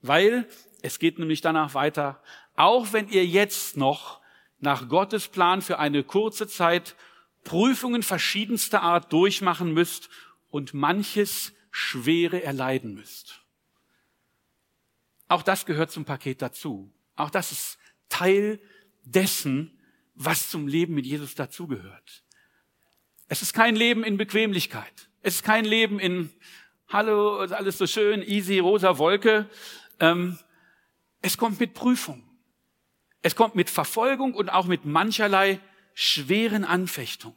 [0.00, 0.48] Weil
[0.82, 2.22] es geht nämlich danach weiter.
[2.54, 4.20] Auch wenn ihr jetzt noch
[4.60, 6.94] nach Gottes Plan für eine kurze Zeit
[7.44, 10.08] Prüfungen verschiedenster Art durchmachen müsst
[10.50, 13.40] und manches Schwere erleiden müsst.
[15.28, 16.92] Auch das gehört zum Paket dazu.
[17.16, 18.60] Auch das ist Teil
[19.04, 19.78] dessen,
[20.14, 22.24] was zum Leben mit Jesus dazugehört.
[23.28, 25.08] Es ist kein Leben in Bequemlichkeit.
[25.22, 26.30] Es ist kein Leben in
[26.88, 29.50] Hallo, alles so schön, easy, rosa Wolke.
[29.98, 30.38] Ähm,
[31.20, 32.22] es kommt mit Prüfung.
[33.22, 35.58] Es kommt mit Verfolgung und auch mit mancherlei
[35.94, 37.36] schweren Anfechtungen.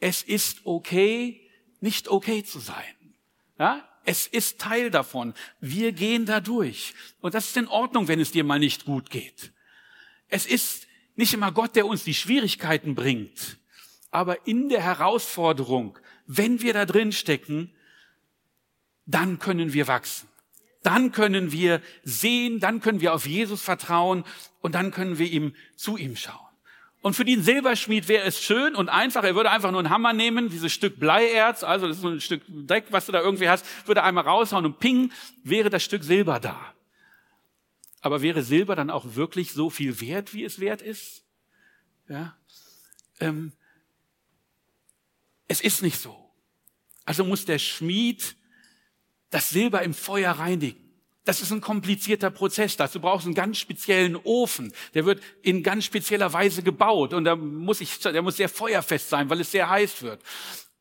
[0.00, 3.14] Es ist okay, nicht okay zu sein.
[3.60, 3.88] Ja?
[4.04, 5.34] Es ist Teil davon.
[5.60, 6.94] Wir gehen da durch.
[7.20, 9.52] Und das ist in Ordnung, wenn es dir mal nicht gut geht.
[10.28, 13.58] Es ist nicht immer Gott, der uns die Schwierigkeiten bringt,
[14.10, 17.74] aber in der Herausforderung, wenn wir da drin stecken,
[19.06, 20.28] dann können wir wachsen.
[20.82, 24.24] Dann können wir sehen, dann können wir auf Jesus vertrauen
[24.60, 26.51] und dann können wir ihm zu ihm schauen.
[27.02, 30.12] Und für den Silberschmied wäre es schön und einfach, er würde einfach nur einen Hammer
[30.12, 33.48] nehmen, dieses Stück Bleierz, also das ist so ein Stück Dreck, was du da irgendwie
[33.48, 35.12] hast, würde einmal raushauen und ping,
[35.42, 36.74] wäre das Stück Silber da.
[38.02, 41.24] Aber wäre Silber dann auch wirklich so viel wert, wie es wert ist?
[42.08, 42.36] Ja.
[43.18, 43.52] Ähm,
[45.48, 46.30] es ist nicht so.
[47.04, 48.36] Also muss der Schmied
[49.30, 50.81] das Silber im Feuer reinigen.
[51.24, 52.76] Das ist ein komplizierter Prozess.
[52.76, 54.72] Dazu brauchst du einen ganz speziellen Ofen.
[54.94, 59.08] Der wird in ganz spezieller Weise gebaut und da muss ich, der muss sehr feuerfest
[59.08, 60.20] sein, weil es sehr heiß wird.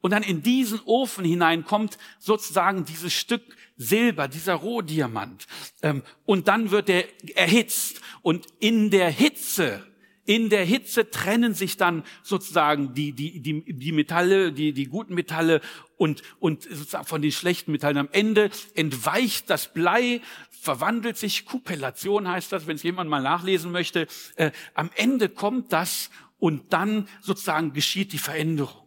[0.02, 3.44] Und dann in diesen Ofen hinein kommt sozusagen dieses Stück
[3.78, 5.46] Silber, dieser Rohdiamant.
[5.84, 8.02] Ähm, und dann wird er erhitzt.
[8.24, 9.86] Und in der Hitze,
[10.26, 15.16] in der Hitze trennen sich dann sozusagen die, die, die, die Metalle, die, die guten
[15.16, 15.62] Metalle
[15.98, 17.98] und, und sozusagen von den schlechten Metallen.
[17.98, 23.72] Am Ende entweicht das Blei, verwandelt sich, Kupellation heißt das, wenn es jemand mal nachlesen
[23.72, 24.08] möchte.
[24.36, 28.82] Äh, am Ende kommt das und dann sozusagen geschieht die Veränderung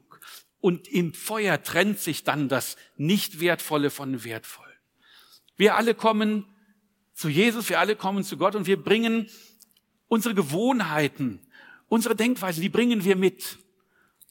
[0.61, 4.65] und im Feuer trennt sich dann das nicht wertvolle von wertvoll.
[5.57, 6.47] Wir alle kommen
[7.13, 9.29] zu Jesus, wir alle kommen zu Gott und wir bringen
[10.09, 11.41] unsere Gewohnheiten,
[11.89, 13.59] unsere Denkweise, die bringen wir mit.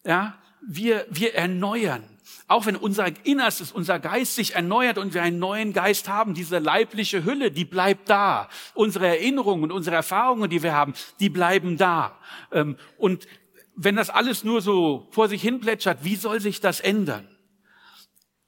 [0.05, 2.03] Ja, wir, wir erneuern.
[2.47, 6.59] Auch wenn unser Innerstes, unser Geist sich erneuert und wir einen neuen Geist haben, diese
[6.59, 8.49] leibliche Hülle, die bleibt da.
[8.73, 12.17] Unsere Erinnerungen und unsere Erfahrungen, die wir haben, die bleiben da.
[12.51, 13.27] Ähm, und
[13.75, 17.27] wenn das alles nur so vor sich hin plätschert, wie soll sich das ändern?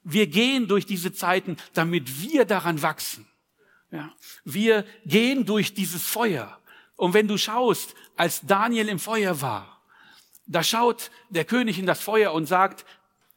[0.03, 3.27] Wir gehen durch diese Zeiten, damit wir daran wachsen.
[3.91, 4.13] Ja.
[4.43, 6.59] Wir gehen durch dieses Feuer.
[6.95, 9.81] Und wenn du schaust, als Daniel im Feuer war,
[10.47, 12.85] da schaut der König in das Feuer und sagt,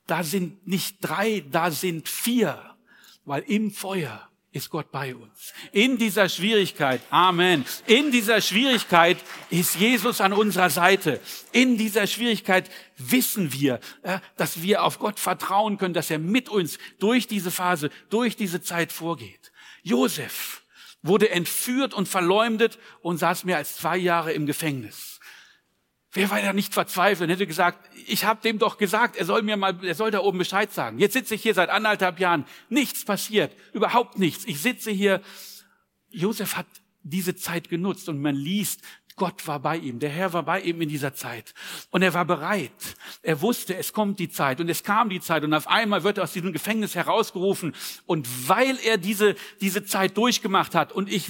[0.07, 2.77] da sind nicht drei, da sind vier,
[3.25, 5.53] weil im Feuer ist Gott bei uns.
[5.73, 9.19] In dieser Schwierigkeit, Amen, in dieser Schwierigkeit
[9.51, 11.21] ist Jesus an unserer Seite.
[11.53, 16.49] In dieser Schwierigkeit wissen wir, äh, dass wir auf Gott vertrauen können, dass er mit
[16.49, 19.53] uns durch diese Phase, durch diese Zeit vorgeht.
[19.83, 20.58] Josef
[21.03, 25.21] wurde entführt und verleumdet und saß mehr als zwei Jahre im Gefängnis.
[26.13, 29.43] Wer war da nicht verzweifelt und hätte gesagt, ich habe dem doch gesagt, er soll
[29.43, 30.99] mir mal, er soll da oben Bescheid sagen.
[30.99, 34.45] Jetzt sitze ich hier seit anderthalb Jahren, nichts passiert, überhaupt nichts.
[34.47, 35.21] Ich sitze hier.
[36.09, 36.67] Josef hat
[37.03, 38.81] diese Zeit genutzt und man liest,
[39.19, 41.53] Gott war bei ihm, der Herr war bei ihm in dieser Zeit.
[41.91, 42.71] Und er war bereit.
[43.23, 46.19] Er wusste, es kommt die Zeit und es kam die Zeit und auf einmal wird
[46.19, 47.75] er aus diesem Gefängnis herausgerufen.
[48.07, 51.29] Und weil er diese, diese Zeit durchgemacht hat und ich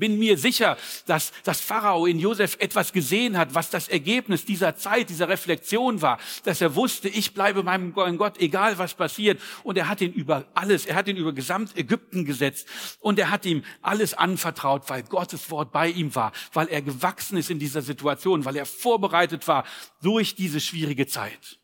[0.00, 4.74] bin mir sicher, dass das Pharao in Josef etwas gesehen hat, was das Ergebnis dieser
[4.74, 9.40] Zeit, dieser Reflexion war, dass er wusste, ich bleibe meinem Gott, egal was passiert.
[9.62, 12.66] Und er hat ihn über alles, er hat ihn über gesamt Ägypten gesetzt
[13.00, 17.36] und er hat ihm alles anvertraut, weil Gottes Wort bei ihm war, weil er gewachsen
[17.36, 19.64] ist in dieser Situation, weil er vorbereitet war
[20.02, 21.58] durch diese schwierige Zeit.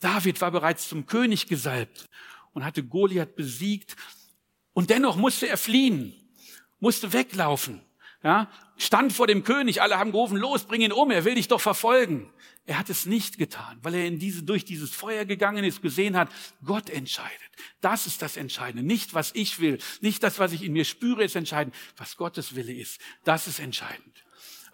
[0.00, 2.08] David war bereits zum König gesalbt
[2.52, 3.96] und hatte Goliath besiegt
[4.72, 6.14] und dennoch musste er fliehen,
[6.80, 7.80] musste weglaufen.
[8.22, 11.48] Ja, stand vor dem König, alle haben gerufen, los, bring ihn um, er will dich
[11.48, 12.32] doch verfolgen.
[12.64, 16.16] Er hat es nicht getan, weil er in diese, durch dieses Feuer gegangen ist, gesehen
[16.16, 16.30] hat,
[16.64, 17.50] Gott entscheidet.
[17.82, 18.82] Das ist das Entscheidende.
[18.82, 21.74] Nicht, was ich will, nicht das, was ich in mir spüre, ist entscheidend.
[21.98, 24.23] Was Gottes Wille ist, das ist entscheidend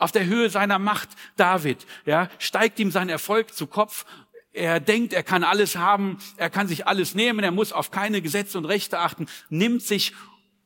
[0.01, 4.05] auf der Höhe seiner Macht, David, ja, steigt ihm sein Erfolg zu Kopf.
[4.53, 8.21] Er denkt, er kann alles haben, er kann sich alles nehmen, er muss auf keine
[8.21, 10.15] Gesetze und Rechte achten, nimmt sich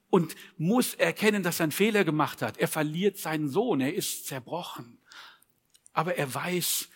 [0.09, 2.57] und muss erkennen, dass er einen Fehler gemacht hat.
[2.57, 4.99] Er verliert seinen Sohn, er ist zerbrochen.
[5.93, 6.89] Aber er weiß,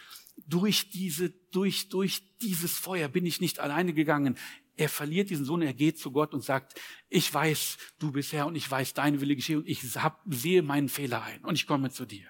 [0.46, 4.38] durch diese, durch, durch dieses Feuer bin ich nicht alleine gegangen.
[4.78, 8.46] Er verliert diesen Sohn, er geht zu Gott und sagt, ich weiß, du bist Herr
[8.46, 11.66] und ich weiß, deine Wille geschehe und ich hab, sehe meinen Fehler ein und ich
[11.66, 12.26] komme zu dir.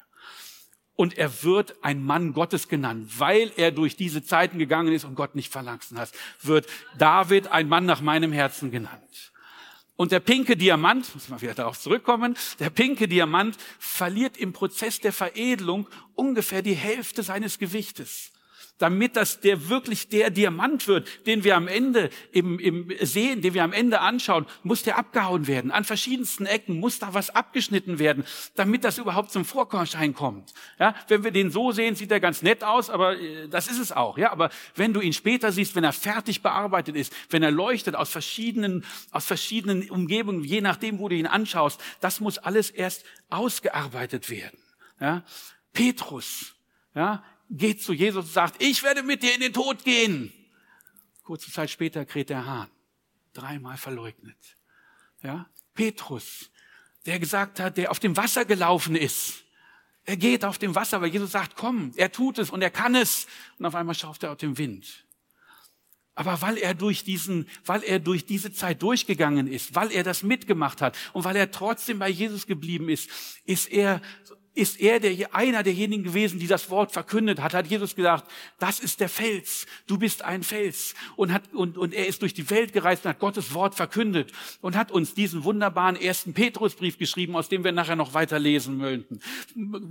[0.94, 5.14] Und er wird ein Mann Gottes genannt, weil er durch diese Zeiten gegangen ist und
[5.14, 9.32] Gott nicht verlassen hat, wird David ein Mann nach meinem Herzen genannt.
[9.96, 15.00] Und der pinke Diamant, muss man wieder darauf zurückkommen, der pinke Diamant verliert im Prozess
[15.00, 18.32] der Veredelung ungefähr die Hälfte seines Gewichtes
[18.78, 23.54] damit das der wirklich der Diamant wird, den wir am Ende im, im sehen, den
[23.54, 25.70] wir am Ende anschauen, muss der abgehauen werden.
[25.70, 30.52] An verschiedensten Ecken muss da was abgeschnitten werden, damit das überhaupt zum Vorkornschein kommt.
[30.78, 33.78] Ja, wenn wir den so sehen, sieht er ganz nett aus, aber äh, das ist
[33.78, 34.16] es auch.
[34.16, 37.94] Ja, aber wenn du ihn später siehst, wenn er fertig bearbeitet ist, wenn er leuchtet
[37.94, 43.04] aus verschiedenen, aus verschiedenen Umgebungen, je nachdem, wo du ihn anschaust, das muss alles erst
[43.28, 44.58] ausgearbeitet werden.
[45.00, 45.24] Ja,
[45.72, 46.54] Petrus,
[46.94, 50.32] ja, geht zu Jesus und sagt, ich werde mit dir in den Tod gehen.
[51.22, 52.70] Kurze Zeit später kräht der Hahn.
[53.32, 54.38] Dreimal verleugnet.
[55.22, 55.48] Ja?
[55.74, 56.50] Petrus,
[57.06, 59.44] der gesagt hat, der auf dem Wasser gelaufen ist.
[60.04, 62.94] Er geht auf dem Wasser, weil Jesus sagt, komm, er tut es und er kann
[62.94, 63.26] es.
[63.58, 65.04] Und auf einmal schauft er auf dem Wind.
[66.14, 70.24] Aber weil er durch diesen, weil er durch diese Zeit durchgegangen ist, weil er das
[70.24, 73.08] mitgemacht hat und weil er trotzdem bei Jesus geblieben ist,
[73.44, 74.00] ist er
[74.58, 78.80] ist er der, einer derjenigen gewesen, die das Wort verkündet hat, hat Jesus gesagt, das
[78.80, 80.94] ist der Fels, du bist ein Fels.
[81.14, 84.32] Und, hat, und, und er ist durch die Welt gereist und hat Gottes Wort verkündet
[84.60, 88.78] und hat uns diesen wunderbaren ersten Petrusbrief geschrieben, aus dem wir nachher noch weiter lesen
[88.78, 89.20] möchten,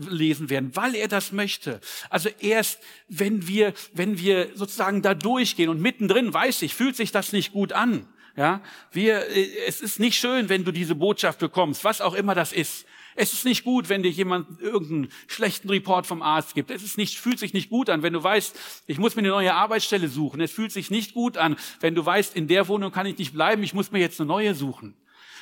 [0.09, 1.79] lesen werden, weil er das möchte.
[2.09, 7.13] Also erst, wenn wir, wenn wir sozusagen da durchgehen und mittendrin weiß ich, fühlt sich
[7.13, 11.39] das nicht gut an, ja, wir, äh, es ist nicht schön, wenn du diese Botschaft
[11.39, 12.85] bekommst, was auch immer das ist.
[13.19, 16.69] Es ist nicht gut, wenn dir jemand irgendeinen schlechten Report vom Arzt gibt.
[16.69, 19.29] Es ist nicht, fühlt sich nicht gut an, wenn du weißt, ich muss mir eine
[19.29, 20.39] neue Arbeitsstelle suchen.
[20.39, 23.33] Es fühlt sich nicht gut an, wenn du weißt, in der Wohnung kann ich nicht
[23.33, 24.93] bleiben, ich muss mir jetzt eine neue suchen.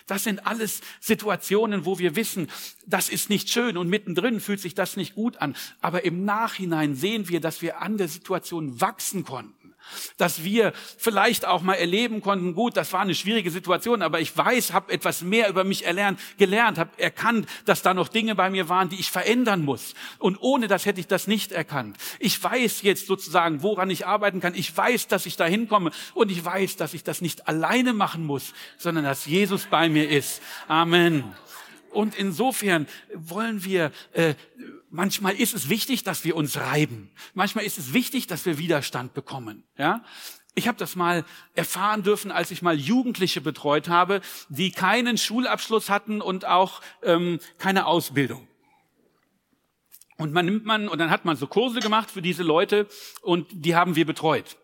[0.07, 2.47] Das sind alles Situationen, wo wir wissen,
[2.85, 5.53] das ist nicht schön und mittendrin fühlt sich das nicht gut an.
[5.81, 9.64] Aber im Nachhinein sehen wir, dass wir an der Situation wachsen konnten
[10.17, 14.35] dass wir vielleicht auch mal erleben konnten, gut, das war eine schwierige Situation, aber ich
[14.35, 18.49] weiß, habe etwas mehr über mich erlernt, gelernt, habe erkannt, dass da noch Dinge bei
[18.49, 19.93] mir waren, die ich verändern muss.
[20.19, 21.97] Und ohne das hätte ich das nicht erkannt.
[22.19, 24.55] Ich weiß jetzt sozusagen, woran ich arbeiten kann.
[24.55, 28.25] Ich weiß, dass ich da hinkomme und ich weiß, dass ich das nicht alleine machen
[28.25, 30.41] muss, sondern dass Jesus bei mir ist.
[30.67, 31.23] Amen.
[31.95, 34.35] Und insofern wollen wir äh,
[34.95, 37.11] Manchmal ist es wichtig, dass wir uns reiben.
[37.33, 39.65] Manchmal ist es wichtig, dass wir Widerstand bekommen.
[39.77, 40.05] Ja?
[40.53, 45.89] Ich habe das mal erfahren dürfen, als ich mal Jugendliche betreut habe, die keinen Schulabschluss
[45.89, 48.47] hatten und auch ähm, keine Ausbildung.
[50.17, 52.87] Und man nimmt man und dann hat man so Kurse gemacht für diese Leute
[53.21, 54.55] und die haben wir betreut.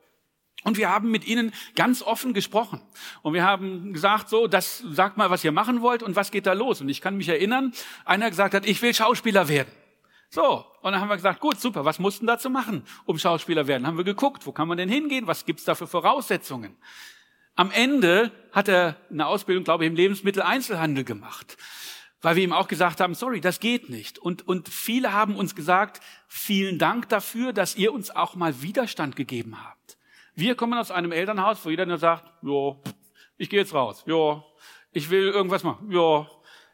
[0.64, 2.82] Und wir haben mit ihnen ganz offen gesprochen.
[3.22, 6.46] Und wir haben gesagt, so, das sagt mal, was ihr machen wollt und was geht
[6.46, 6.80] da los.
[6.80, 7.74] Und ich kann mich erinnern,
[8.06, 9.81] einer gesagt hat, ich will Schauspieler werden.
[10.34, 13.86] So, und dann haben wir gesagt, gut, super, was mussten dazu machen, um Schauspieler werden?
[13.86, 15.28] Haben wir geguckt, wo kann man denn hingehen?
[15.28, 16.78] Was gibt's da für Voraussetzungen?
[17.56, 21.58] Am Ende hat er eine Ausbildung, glaube ich, im Lebensmitteleinzelhandel gemacht,
[22.22, 24.20] weil wir ihm auch gesagt haben, sorry, das geht nicht.
[24.20, 29.18] Und, und viele haben uns gesagt, vielen Dank dafür, dass ihr uns auch mal Widerstand
[29.18, 29.98] gegeben habt.
[30.34, 32.78] Wir kommen aus einem Elternhaus, wo jeder nur sagt, ja,
[33.38, 34.42] ich gehe jetzt raus, ja,
[34.94, 36.26] ich will irgendwas machen, ja,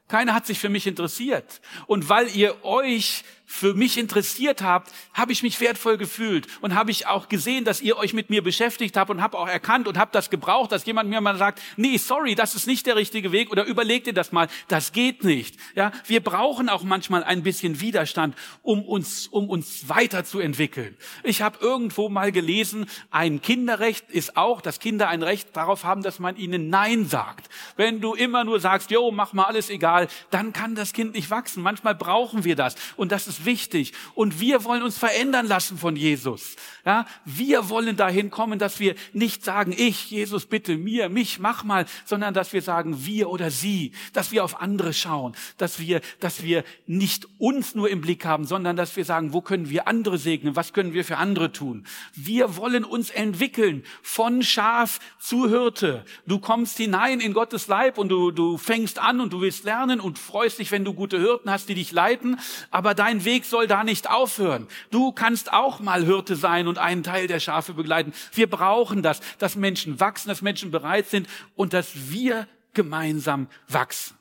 [0.07, 1.61] keiner hat sich für mich interessiert.
[1.85, 6.91] Und weil ihr euch für mich interessiert habt, habe ich mich wertvoll gefühlt und habe
[6.91, 9.97] ich auch gesehen, dass ihr euch mit mir beschäftigt habt und habe auch erkannt und
[9.97, 13.31] habe das gebraucht, dass jemand mir mal sagt, nee, sorry, das ist nicht der richtige
[13.31, 15.55] Weg oder überleg dir das mal, das geht nicht.
[15.75, 20.97] Ja, wir brauchen auch manchmal ein bisschen Widerstand, um uns um uns weiterzuentwickeln.
[21.23, 26.03] Ich habe irgendwo mal gelesen, ein Kinderrecht ist auch, dass Kinder ein Recht darauf haben,
[26.03, 27.49] dass man ihnen nein sagt.
[27.77, 31.29] Wenn du immer nur sagst, jo, mach mal alles egal, dann kann das Kind nicht
[31.29, 31.63] wachsen.
[31.63, 33.93] Manchmal brauchen wir das und das ist ist wichtig.
[34.15, 36.55] Und wir wollen uns verändern lassen von Jesus.
[36.85, 41.63] Ja, wir wollen dahin kommen, dass wir nicht sagen, ich, Jesus, bitte mir, mich, mach
[41.63, 46.01] mal, sondern dass wir sagen, wir oder sie, dass wir auf andere schauen, dass wir,
[46.19, 49.87] dass wir nicht uns nur im Blick haben, sondern dass wir sagen, wo können wir
[49.87, 51.85] andere segnen, was können wir für andere tun.
[52.13, 56.05] Wir wollen uns entwickeln von Schaf zu Hirte.
[56.25, 59.99] Du kommst hinein in Gottes Leib und du, du fängst an und du willst lernen
[59.99, 62.39] und freust dich, wenn du gute Hirten hast, die dich leiten,
[62.71, 64.67] aber dein Weg soll da nicht aufhören.
[64.89, 68.13] Du kannst auch mal Hirte sein und einen Teil der Schafe begleiten.
[68.33, 74.17] Wir brauchen das, dass Menschen wachsen, dass Menschen bereit sind und dass wir gemeinsam wachsen.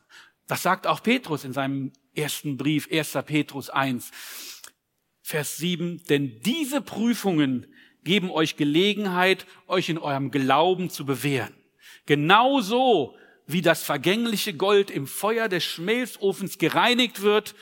[0.49, 3.16] Das sagt auch Petrus in seinem ersten Brief, 1.
[3.25, 4.11] Petrus 1,
[5.23, 6.03] Vers 7.
[6.09, 7.66] Denn diese Prüfungen
[8.03, 11.55] geben euch Gelegenheit, euch in eurem Glauben zu bewähren.
[12.07, 13.16] Genauso
[13.47, 17.55] wie das vergängliche Gold im Feuer des Schmelzofens gereinigt wird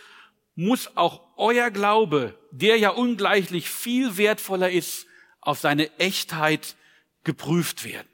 [0.54, 5.06] muss auch euer Glaube, der ja ungleichlich viel wertvoller ist,
[5.40, 6.76] auf seine Echtheit
[7.22, 8.08] geprüft werden.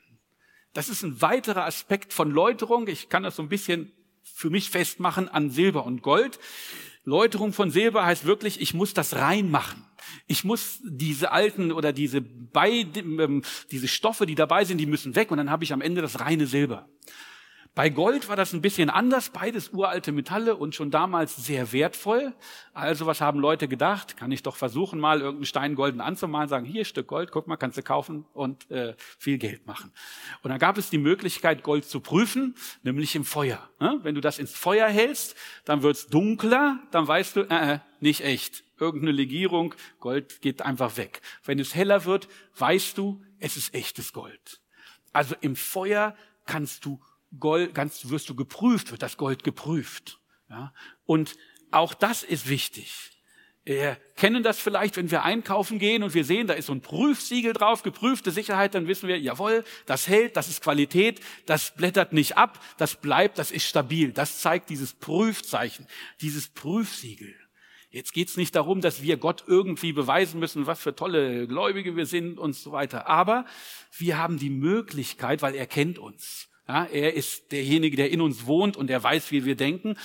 [0.72, 2.86] Das ist ein weiterer Aspekt von Läuterung.
[2.88, 6.38] Ich kann das so ein bisschen für mich festmachen an Silber und Gold.
[7.04, 9.84] Läuterung von Silber heißt wirklich, ich muss das reinmachen.
[10.26, 15.14] Ich muss diese alten oder diese, bei, ähm, diese Stoffe, die dabei sind, die müssen
[15.14, 16.88] weg und dann habe ich am Ende das reine Silber.
[17.76, 22.34] Bei Gold war das ein bisschen anders, beides uralte Metalle und schon damals sehr wertvoll.
[22.74, 24.16] Also was haben Leute gedacht?
[24.16, 27.56] Kann ich doch versuchen, mal irgendeinen Stein golden anzumalen, sagen, hier Stück Gold, guck mal,
[27.56, 29.92] kannst du kaufen und äh, viel Geld machen.
[30.42, 33.70] Und dann gab es die Möglichkeit, Gold zu prüfen, nämlich im Feuer.
[34.02, 38.22] Wenn du das ins Feuer hältst, dann wird's dunkler, dann weißt du, äh, äh, nicht
[38.22, 38.64] echt.
[38.78, 41.20] Irgendeine Legierung, Gold geht einfach weg.
[41.44, 44.60] Wenn es heller wird, weißt du, es ist echtes Gold.
[45.12, 47.00] Also im Feuer kannst du
[47.38, 50.20] Gold, ganz wirst du geprüft, wird das Gold geprüft.
[50.48, 50.72] Ja?
[51.06, 51.36] Und
[51.70, 53.12] auch das ist wichtig.
[53.64, 56.80] Wir kennen das vielleicht, wenn wir einkaufen gehen und wir sehen, da ist so ein
[56.80, 62.12] Prüfsiegel drauf, geprüfte Sicherheit, dann wissen wir, jawohl, das hält, das ist Qualität, das blättert
[62.12, 64.12] nicht ab, das bleibt, das ist stabil.
[64.12, 65.86] Das zeigt dieses Prüfzeichen,
[66.20, 67.34] dieses Prüfsiegel.
[67.90, 72.06] Jetzt geht's nicht darum, dass wir Gott irgendwie beweisen müssen, was für tolle Gläubige wir
[72.06, 73.08] sind und so weiter.
[73.08, 73.44] Aber
[73.96, 76.49] wir haben die Möglichkeit, weil er kennt uns.
[76.70, 79.96] Ja, er ist derjenige, der in uns wohnt und er weiß, wie wir denken.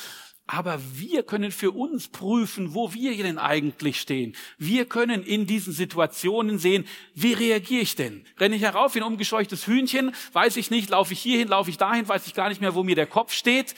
[0.48, 4.36] Aber wir können für uns prüfen, wo wir denn eigentlich stehen.
[4.58, 8.26] Wir können in diesen Situationen sehen, wie reagiere ich denn?
[8.40, 10.12] Renne ich herauf wie ein umgescheuchtes Hühnchen?
[10.34, 12.82] Weiß ich nicht, laufe ich hierhin, laufe ich dahin, weiß ich gar nicht mehr, wo
[12.82, 13.76] mir der Kopf steht.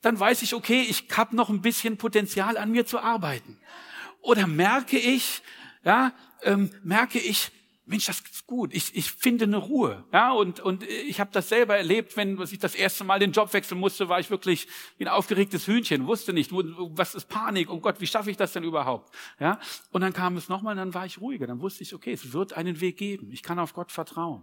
[0.00, 3.60] Dann weiß ich, okay, ich habe noch ein bisschen Potenzial an mir zu arbeiten.
[4.22, 5.40] Oder merke ich,
[5.84, 6.12] ja,
[6.42, 7.52] ähm, merke ich,
[7.88, 8.74] Mensch, das ist gut.
[8.74, 10.04] Ich, ich finde eine Ruhe.
[10.12, 13.52] Ja, und, und ich habe das selber erlebt, wenn ich das erste Mal den Job
[13.54, 14.68] wechseln musste, war ich wirklich
[14.98, 18.52] wie ein aufgeregtes Hühnchen, wusste nicht, was ist Panik, oh Gott, wie schaffe ich das
[18.52, 19.14] denn überhaupt?
[19.40, 19.58] Ja,
[19.90, 22.52] und dann kam es nochmal, dann war ich ruhiger, dann wusste ich, okay, es wird
[22.52, 23.30] einen Weg geben.
[23.32, 24.42] Ich kann auf Gott vertrauen.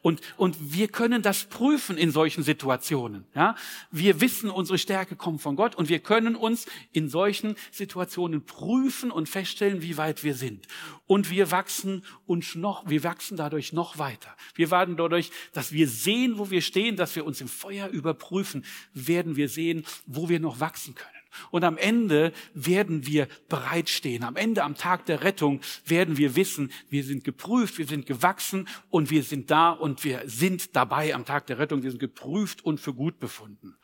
[0.00, 3.26] Und, und wir können das prüfen in solchen Situationen.
[3.34, 3.56] Ja,
[3.90, 9.10] wir wissen, unsere Stärke kommt von Gott und wir können uns in solchen Situationen prüfen
[9.10, 10.68] und feststellen, wie weit wir sind.
[11.06, 14.34] Und wir wachsen uns noch wir wachsen dadurch noch weiter.
[14.54, 18.64] Wir werden dadurch, dass wir sehen, wo wir stehen, dass wir uns im Feuer überprüfen,
[18.94, 21.10] werden wir sehen, wo wir noch wachsen können.
[21.50, 24.22] Und am Ende werden wir bereitstehen.
[24.22, 28.68] Am Ende, am Tag der Rettung, werden wir wissen, wir sind geprüft, wir sind gewachsen
[28.90, 31.82] und wir sind da und wir sind dabei am Tag der Rettung.
[31.82, 33.76] Wir sind geprüft und für gut befunden.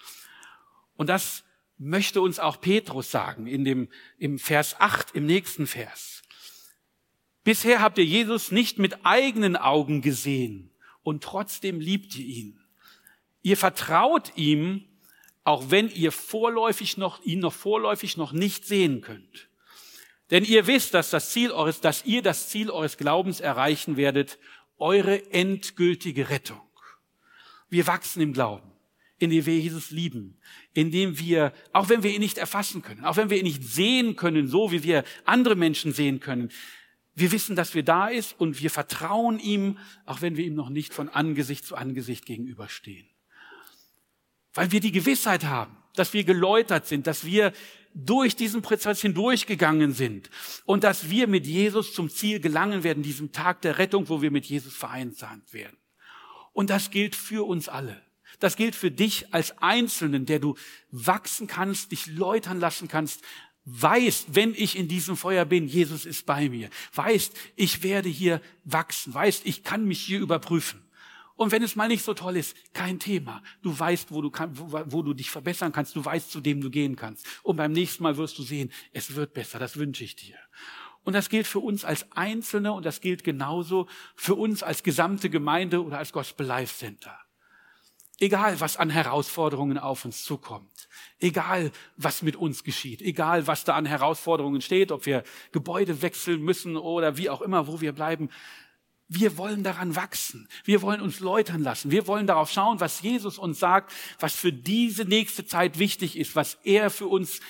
[0.95, 1.45] Und das
[1.79, 6.23] möchte uns auch Petrus sagen in dem, im Vers 8, im nächsten Vers.
[7.51, 10.71] Bisher habt ihr Jesus nicht mit eigenen Augen gesehen
[11.03, 12.61] und trotzdem liebt ihr ihn.
[13.43, 14.85] Ihr vertraut ihm,
[15.43, 19.49] auch wenn ihr vorläufig noch, ihn noch vorläufig noch nicht sehen könnt.
[20.31, 24.39] Denn ihr wisst, dass das Ziel eures, dass ihr das Ziel eures Glaubens erreichen werdet,
[24.79, 26.61] eure endgültige Rettung.
[27.69, 28.71] Wir wachsen im Glauben,
[29.19, 30.39] indem wir Jesus lieben,
[30.73, 34.15] indem wir, auch wenn wir ihn nicht erfassen können, auch wenn wir ihn nicht sehen
[34.15, 36.53] können, so wie wir andere Menschen sehen können,
[37.15, 40.71] wir wissen, dass wir da ist und wir vertrauen ihm, auch wenn wir ihm noch
[40.71, 43.09] nicht von Angesicht zu Angesicht gegenüberstehen.
[44.55, 47.53] Weil wir die Gewissheit haben, dass wir geläutert sind, dass wir
[47.95, 50.31] durch diesen Prozess hindurchgegangen sind
[50.65, 54.31] und dass wir mit Jesus zum Ziel gelangen werden, diesem Tag der Rettung, wo wir
[54.31, 55.21] mit Jesus vereint
[55.53, 55.77] werden.
[56.53, 58.01] Und das gilt für uns alle.
[58.39, 60.57] Das gilt für dich als Einzelnen, der du
[60.91, 63.23] wachsen kannst, dich läutern lassen kannst,
[63.65, 66.71] weißt, wenn ich in diesem Feuer bin, Jesus ist bei mir.
[66.95, 69.13] Weißt, ich werde hier wachsen.
[69.15, 70.83] Weißt, ich kann mich hier überprüfen.
[71.37, 73.43] Und wenn es mal nicht so toll ist, kein Thema.
[73.63, 75.97] Du weißt, wo du, kann, wo, wo du dich verbessern kannst.
[75.97, 77.27] Du weißt, zu dem du gehen kannst.
[77.43, 79.59] Und beim nächsten Mal wirst du sehen, es wird besser.
[79.59, 80.37] Das wünsche ich dir.
[81.03, 85.31] Und das gilt für uns als Einzelne und das gilt genauso für uns als gesamte
[85.31, 87.19] Gemeinde oder als Gospel Life Center.
[88.23, 90.89] Egal, was an Herausforderungen auf uns zukommt.
[91.19, 93.01] Egal, was mit uns geschieht.
[93.01, 97.67] Egal, was da an Herausforderungen steht, ob wir Gebäude wechseln müssen oder wie auch immer,
[97.67, 98.29] wo wir bleiben.
[99.09, 100.49] Wir wollen daran wachsen.
[100.65, 101.91] Wir wollen uns läutern lassen.
[101.91, 106.37] Wir wollen darauf schauen, was Jesus uns sagt, was für diese nächste Zeit wichtig ist,
[106.37, 107.41] was er für uns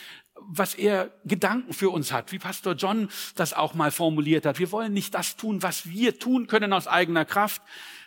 [0.43, 4.59] was er Gedanken für uns hat, wie Pastor John das auch mal formuliert hat.
[4.59, 7.61] Wir wollen nicht das tun, was wir tun können aus eigener Kraft,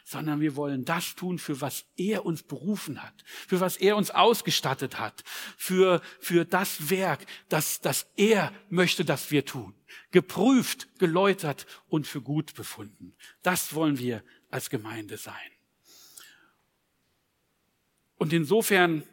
[0.04, 4.12] sondern wir wollen das tun, für was er uns berufen hat, für was er uns
[4.12, 5.24] ausgestattet hat,
[5.58, 9.74] für, für das Werk, das, das er möchte, dass wir tun.
[10.12, 13.16] Geprüft, geläutert und für gut befunden.
[13.42, 15.36] Das wollen wir als Gemeinde sein.
[18.18, 19.04] Und insofern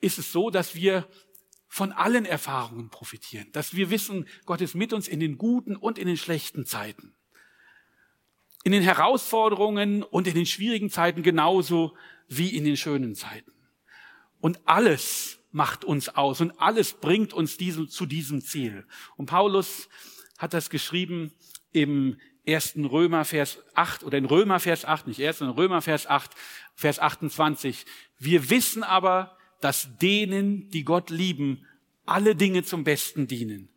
[0.00, 1.08] ist es so, dass wir
[1.68, 5.98] von allen Erfahrungen profitieren, dass wir wissen, Gott ist mit uns in den guten und
[5.98, 7.16] in den schlechten Zeiten
[8.66, 11.96] in den Herausforderungen und in den schwierigen Zeiten genauso
[12.26, 13.52] wie in den schönen Zeiten.
[14.40, 18.84] Und alles macht uns aus und alles bringt uns diesem, zu diesem Ziel.
[19.16, 19.88] Und Paulus
[20.36, 21.30] hat das geschrieben
[21.70, 26.08] im ersten Römer Vers 8 oder in Römer Vers 8, nicht erst, sondern Römer Vers
[26.08, 26.32] 8,
[26.74, 27.86] Vers 28.
[28.18, 31.64] Wir wissen aber, dass denen, die Gott lieben,
[32.04, 33.68] alle Dinge zum Besten dienen.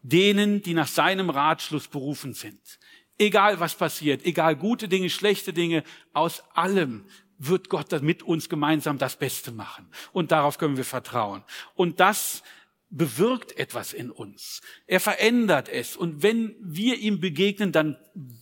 [0.00, 2.78] Denen, die nach seinem Ratschluss berufen sind.
[3.18, 7.04] Egal was passiert, egal gute Dinge, schlechte Dinge, aus allem
[7.38, 9.88] wird Gott mit uns gemeinsam das Beste machen.
[10.12, 11.42] Und darauf können wir vertrauen.
[11.74, 12.42] Und das
[12.90, 14.62] bewirkt etwas in uns.
[14.86, 15.96] Er verändert es.
[15.96, 17.96] Und wenn wir ihm begegnen, dann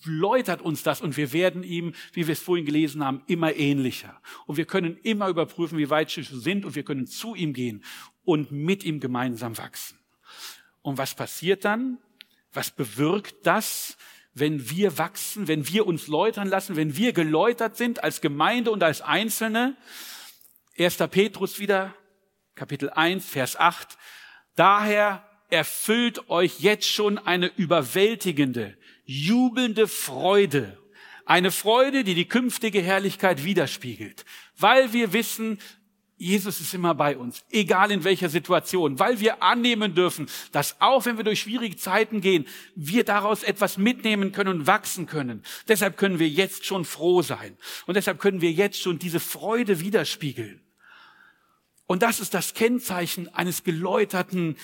[0.05, 4.21] läutert uns das und wir werden ihm, wie wir es vorhin gelesen haben, immer ähnlicher.
[4.47, 7.83] Und wir können immer überprüfen, wie weit wir sind und wir können zu ihm gehen
[8.25, 9.99] und mit ihm gemeinsam wachsen.
[10.83, 11.99] Und was passiert dann?
[12.53, 13.97] Was bewirkt das?
[14.39, 18.83] Wenn wir wachsen, wenn wir uns läutern lassen, wenn wir geläutert sind als Gemeinde und
[18.83, 19.77] als Einzelne.
[20.79, 20.99] 1.
[21.11, 21.95] Petrus wieder,
[22.55, 23.97] Kapitel 1, Vers 8.
[24.55, 28.77] Daher erfüllt euch jetzt schon eine überwältigende,
[29.07, 30.79] jubelnde Freude.
[31.25, 34.27] Eine Freude, die die künftige Herrlichkeit widerspiegelt.
[34.59, 35.59] Weil wir wissen,
[36.19, 41.05] Jesus ist immer bei uns, egal in welcher Situation, weil wir annehmen dürfen, dass auch
[41.05, 45.43] wenn wir durch schwierige Zeiten gehen, wir daraus etwas mitnehmen können und wachsen können.
[45.69, 49.81] Deshalb können wir jetzt schon froh sein und deshalb können wir jetzt schon diese Freude
[49.81, 50.63] widerspiegeln.
[51.87, 54.57] Und das ist das Kennzeichen eines geläuterten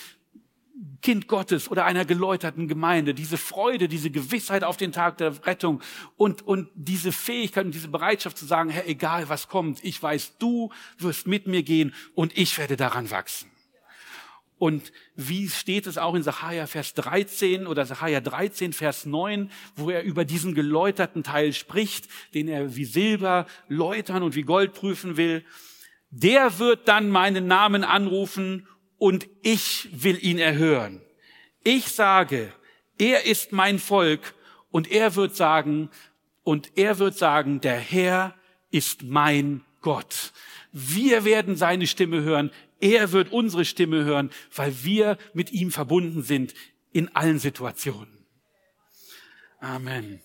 [1.03, 5.83] Kind Gottes oder einer geläuterten Gemeinde, diese Freude, diese Gewissheit auf den Tag der Rettung
[6.17, 10.39] und, und diese Fähigkeit und diese Bereitschaft zu sagen, Herr, egal was kommt, ich weiß,
[10.39, 13.51] du wirst mit mir gehen und ich werde daran wachsen.
[14.63, 19.91] Und wie steht es auch in Sacharja Vers 13 oder Sacharja 13 Vers 9, wo
[19.91, 25.17] er über diesen geläuterten Teil spricht, den er wie Silber läutern und wie Gold prüfen
[25.17, 25.45] will.
[26.11, 28.69] Der wird dann meinen Namen anrufen
[29.03, 31.03] und ich will ihn erhören.
[31.65, 32.53] Ich sage,
[32.99, 34.33] er ist mein Volk
[34.71, 35.91] und er wird sagen,
[36.45, 38.33] und er wird sagen, der Herr
[38.71, 40.33] ist mein Gott.
[40.71, 42.53] Wir werden seine Stimme hören.
[42.79, 46.55] Er wird unsere Stimme hören, weil wir mit ihm verbunden sind
[46.93, 48.25] in allen Situationen.
[49.59, 50.21] Amen.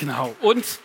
[0.00, 0.34] Genau.
[0.40, 0.80] Und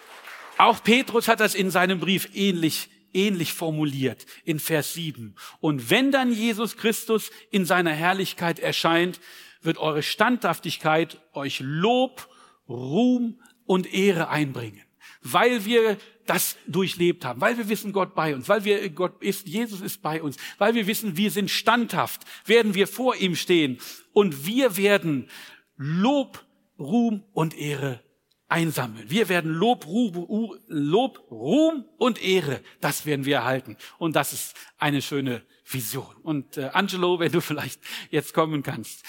[0.59, 5.35] auch Petrus hat das in seinem Brief ähnlich ähnlich formuliert in Vers 7.
[5.59, 9.19] Und wenn dann Jesus Christus in seiner Herrlichkeit erscheint,
[9.61, 12.29] wird eure Standhaftigkeit euch Lob,
[12.69, 14.83] Ruhm und Ehre einbringen.
[15.21, 19.47] Weil wir das durchlebt haben, weil wir wissen, Gott bei uns, weil wir Gott ist,
[19.47, 23.79] Jesus ist bei uns, weil wir wissen, wir sind standhaft, werden wir vor ihm stehen
[24.13, 25.29] und wir werden
[25.77, 26.45] Lob,
[26.77, 28.01] Ruhm und Ehre
[28.49, 29.09] einsammeln.
[29.09, 33.77] Wir werden Lob, Ruhm, Lob, Ruhm und Ehre, das werden wir erhalten.
[33.97, 36.15] Und das ist eine schöne Vision.
[36.23, 39.03] Und äh, Angelo, wenn du vielleicht jetzt kommen kannst.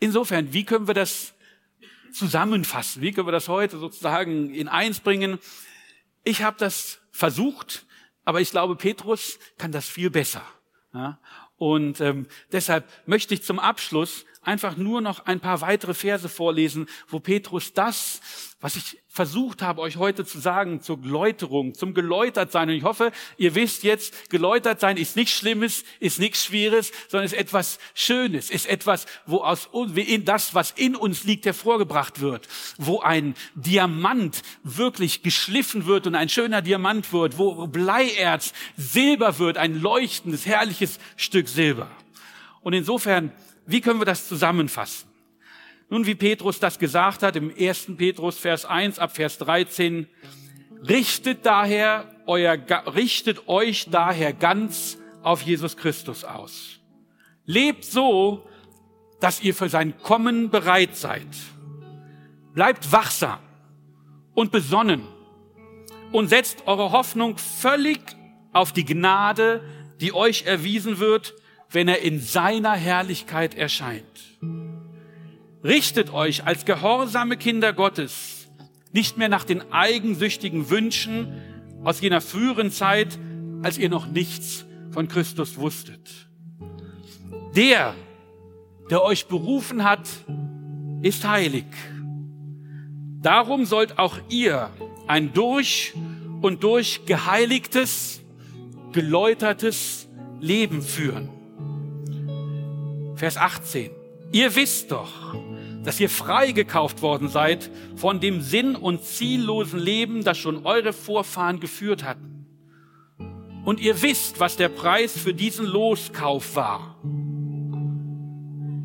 [0.00, 1.34] Insofern, wie können wir das
[2.12, 3.02] zusammenfassen?
[3.02, 5.38] Wie können wir das heute sozusagen in eins bringen?
[6.24, 7.86] Ich habe das versucht,
[8.24, 10.42] aber ich glaube, Petrus kann das viel besser.
[10.94, 11.18] Ja?
[11.56, 16.86] Und ähm, deshalb möchte ich zum Abschluss einfach nur noch ein paar weitere Verse vorlesen,
[17.08, 18.20] wo Petrus das,
[18.60, 22.68] was ich versucht habe, euch heute zu sagen, zur Läuterung, zum geläutert sein.
[22.68, 27.26] Und ich hoffe, ihr wisst jetzt, geläutert sein ist nichts Schlimmes, ist nichts Schweres, sondern
[27.26, 32.48] ist etwas Schönes, ist etwas, wo aus in das, was in uns liegt, hervorgebracht wird,
[32.78, 39.58] wo ein Diamant wirklich geschliffen wird und ein schöner Diamant wird, wo Bleierz Silber wird,
[39.58, 41.90] ein leuchtendes, herrliches Stück Silber.
[42.62, 43.32] Und insofern
[43.68, 45.10] wie können wir das zusammenfassen?
[45.90, 47.96] Nun, wie Petrus das gesagt hat im 1.
[47.98, 50.08] Petrus Vers 1 ab Vers 13,
[50.88, 52.56] richtet daher euer,
[52.94, 56.80] richtet euch daher ganz auf Jesus Christus aus.
[57.44, 58.48] Lebt so,
[59.20, 61.28] dass ihr für sein Kommen bereit seid.
[62.54, 63.38] Bleibt wachsam
[64.32, 65.02] und besonnen
[66.10, 68.00] und setzt eure Hoffnung völlig
[68.54, 69.62] auf die Gnade,
[70.00, 71.34] die euch erwiesen wird
[71.70, 74.04] wenn er in seiner Herrlichkeit erscheint.
[75.62, 78.48] Richtet euch als gehorsame Kinder Gottes
[78.92, 81.32] nicht mehr nach den eigensüchtigen Wünschen
[81.84, 83.18] aus jener früheren Zeit,
[83.62, 86.28] als ihr noch nichts von Christus wusstet.
[87.54, 87.94] Der,
[88.90, 90.08] der euch berufen hat,
[91.02, 91.66] ist heilig.
[93.20, 94.70] Darum sollt auch ihr
[95.06, 95.94] ein durch
[96.40, 98.20] und durch geheiligtes,
[98.92, 100.08] geläutertes
[100.40, 101.37] Leben führen.
[103.18, 103.90] Vers 18.
[104.30, 105.34] Ihr wisst doch,
[105.82, 111.58] dass ihr freigekauft worden seid von dem sinn- und ziellosen Leben, das schon eure Vorfahren
[111.58, 112.46] geführt hatten.
[113.64, 116.96] Und ihr wisst, was der Preis für diesen Loskauf war.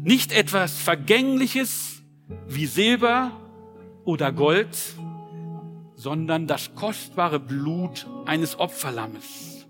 [0.04, 2.02] Nicht etwas Vergängliches
[2.48, 3.32] wie Silber
[4.04, 4.76] oder Gold,
[5.94, 9.68] sondern das kostbare Blut eines Opferlammes,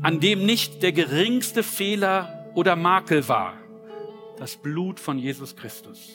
[0.00, 3.52] an dem nicht der geringste Fehler oder Makel war
[4.38, 6.10] das Blut von Jesus Christus.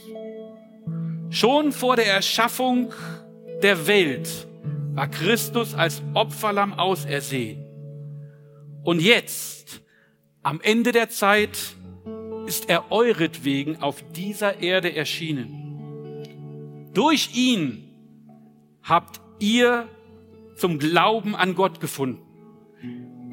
[1.29, 2.93] Schon vor der Erschaffung
[3.61, 4.47] der Welt
[4.93, 7.63] war Christus als Opferlamm ausersehen.
[8.83, 9.81] Und jetzt,
[10.41, 11.57] am Ende der Zeit,
[12.47, 16.89] ist er euretwegen auf dieser Erde erschienen.
[16.93, 17.83] Durch ihn
[18.81, 19.87] habt ihr
[20.55, 22.23] zum Glauben an Gott gefunden,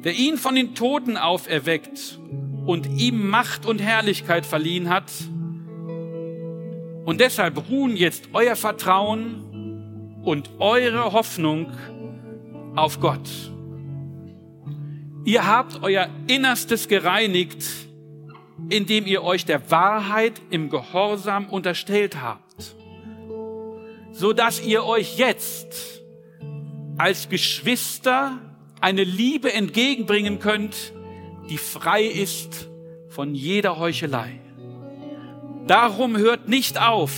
[0.03, 2.19] der ihn von den Toten auferweckt
[2.67, 5.09] und ihm Macht und Herrlichkeit verliehen hat.
[7.05, 11.71] Und deshalb ruhen jetzt euer Vertrauen und eure Hoffnung
[12.75, 13.29] auf Gott.
[15.23, 17.63] Ihr habt euer Innerstes gereinigt,
[18.69, 22.75] indem ihr euch der Wahrheit im Gehorsam unterstellt habt,
[24.11, 26.01] so dass ihr euch jetzt
[26.97, 28.39] als Geschwister
[28.81, 30.93] eine Liebe entgegenbringen könnt,
[31.49, 32.69] die frei ist
[33.09, 34.39] von jeder Heuchelei.
[35.67, 37.11] Darum hört nicht auf,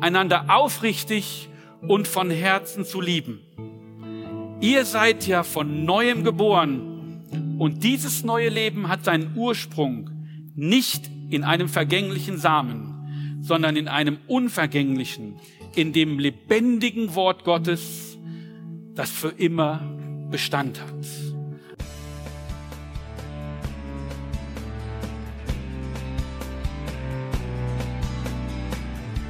[0.00, 1.48] einander aufrichtig
[1.86, 3.40] und von Herzen zu lieben.
[4.60, 7.24] Ihr seid ja von neuem geboren
[7.58, 10.10] und dieses neue Leben hat seinen Ursprung
[10.54, 15.36] nicht in einem vergänglichen Samen, sondern in einem unvergänglichen,
[15.74, 18.18] in dem lebendigen Wort Gottes,
[18.94, 19.80] das für immer
[20.30, 21.25] Bestand hat.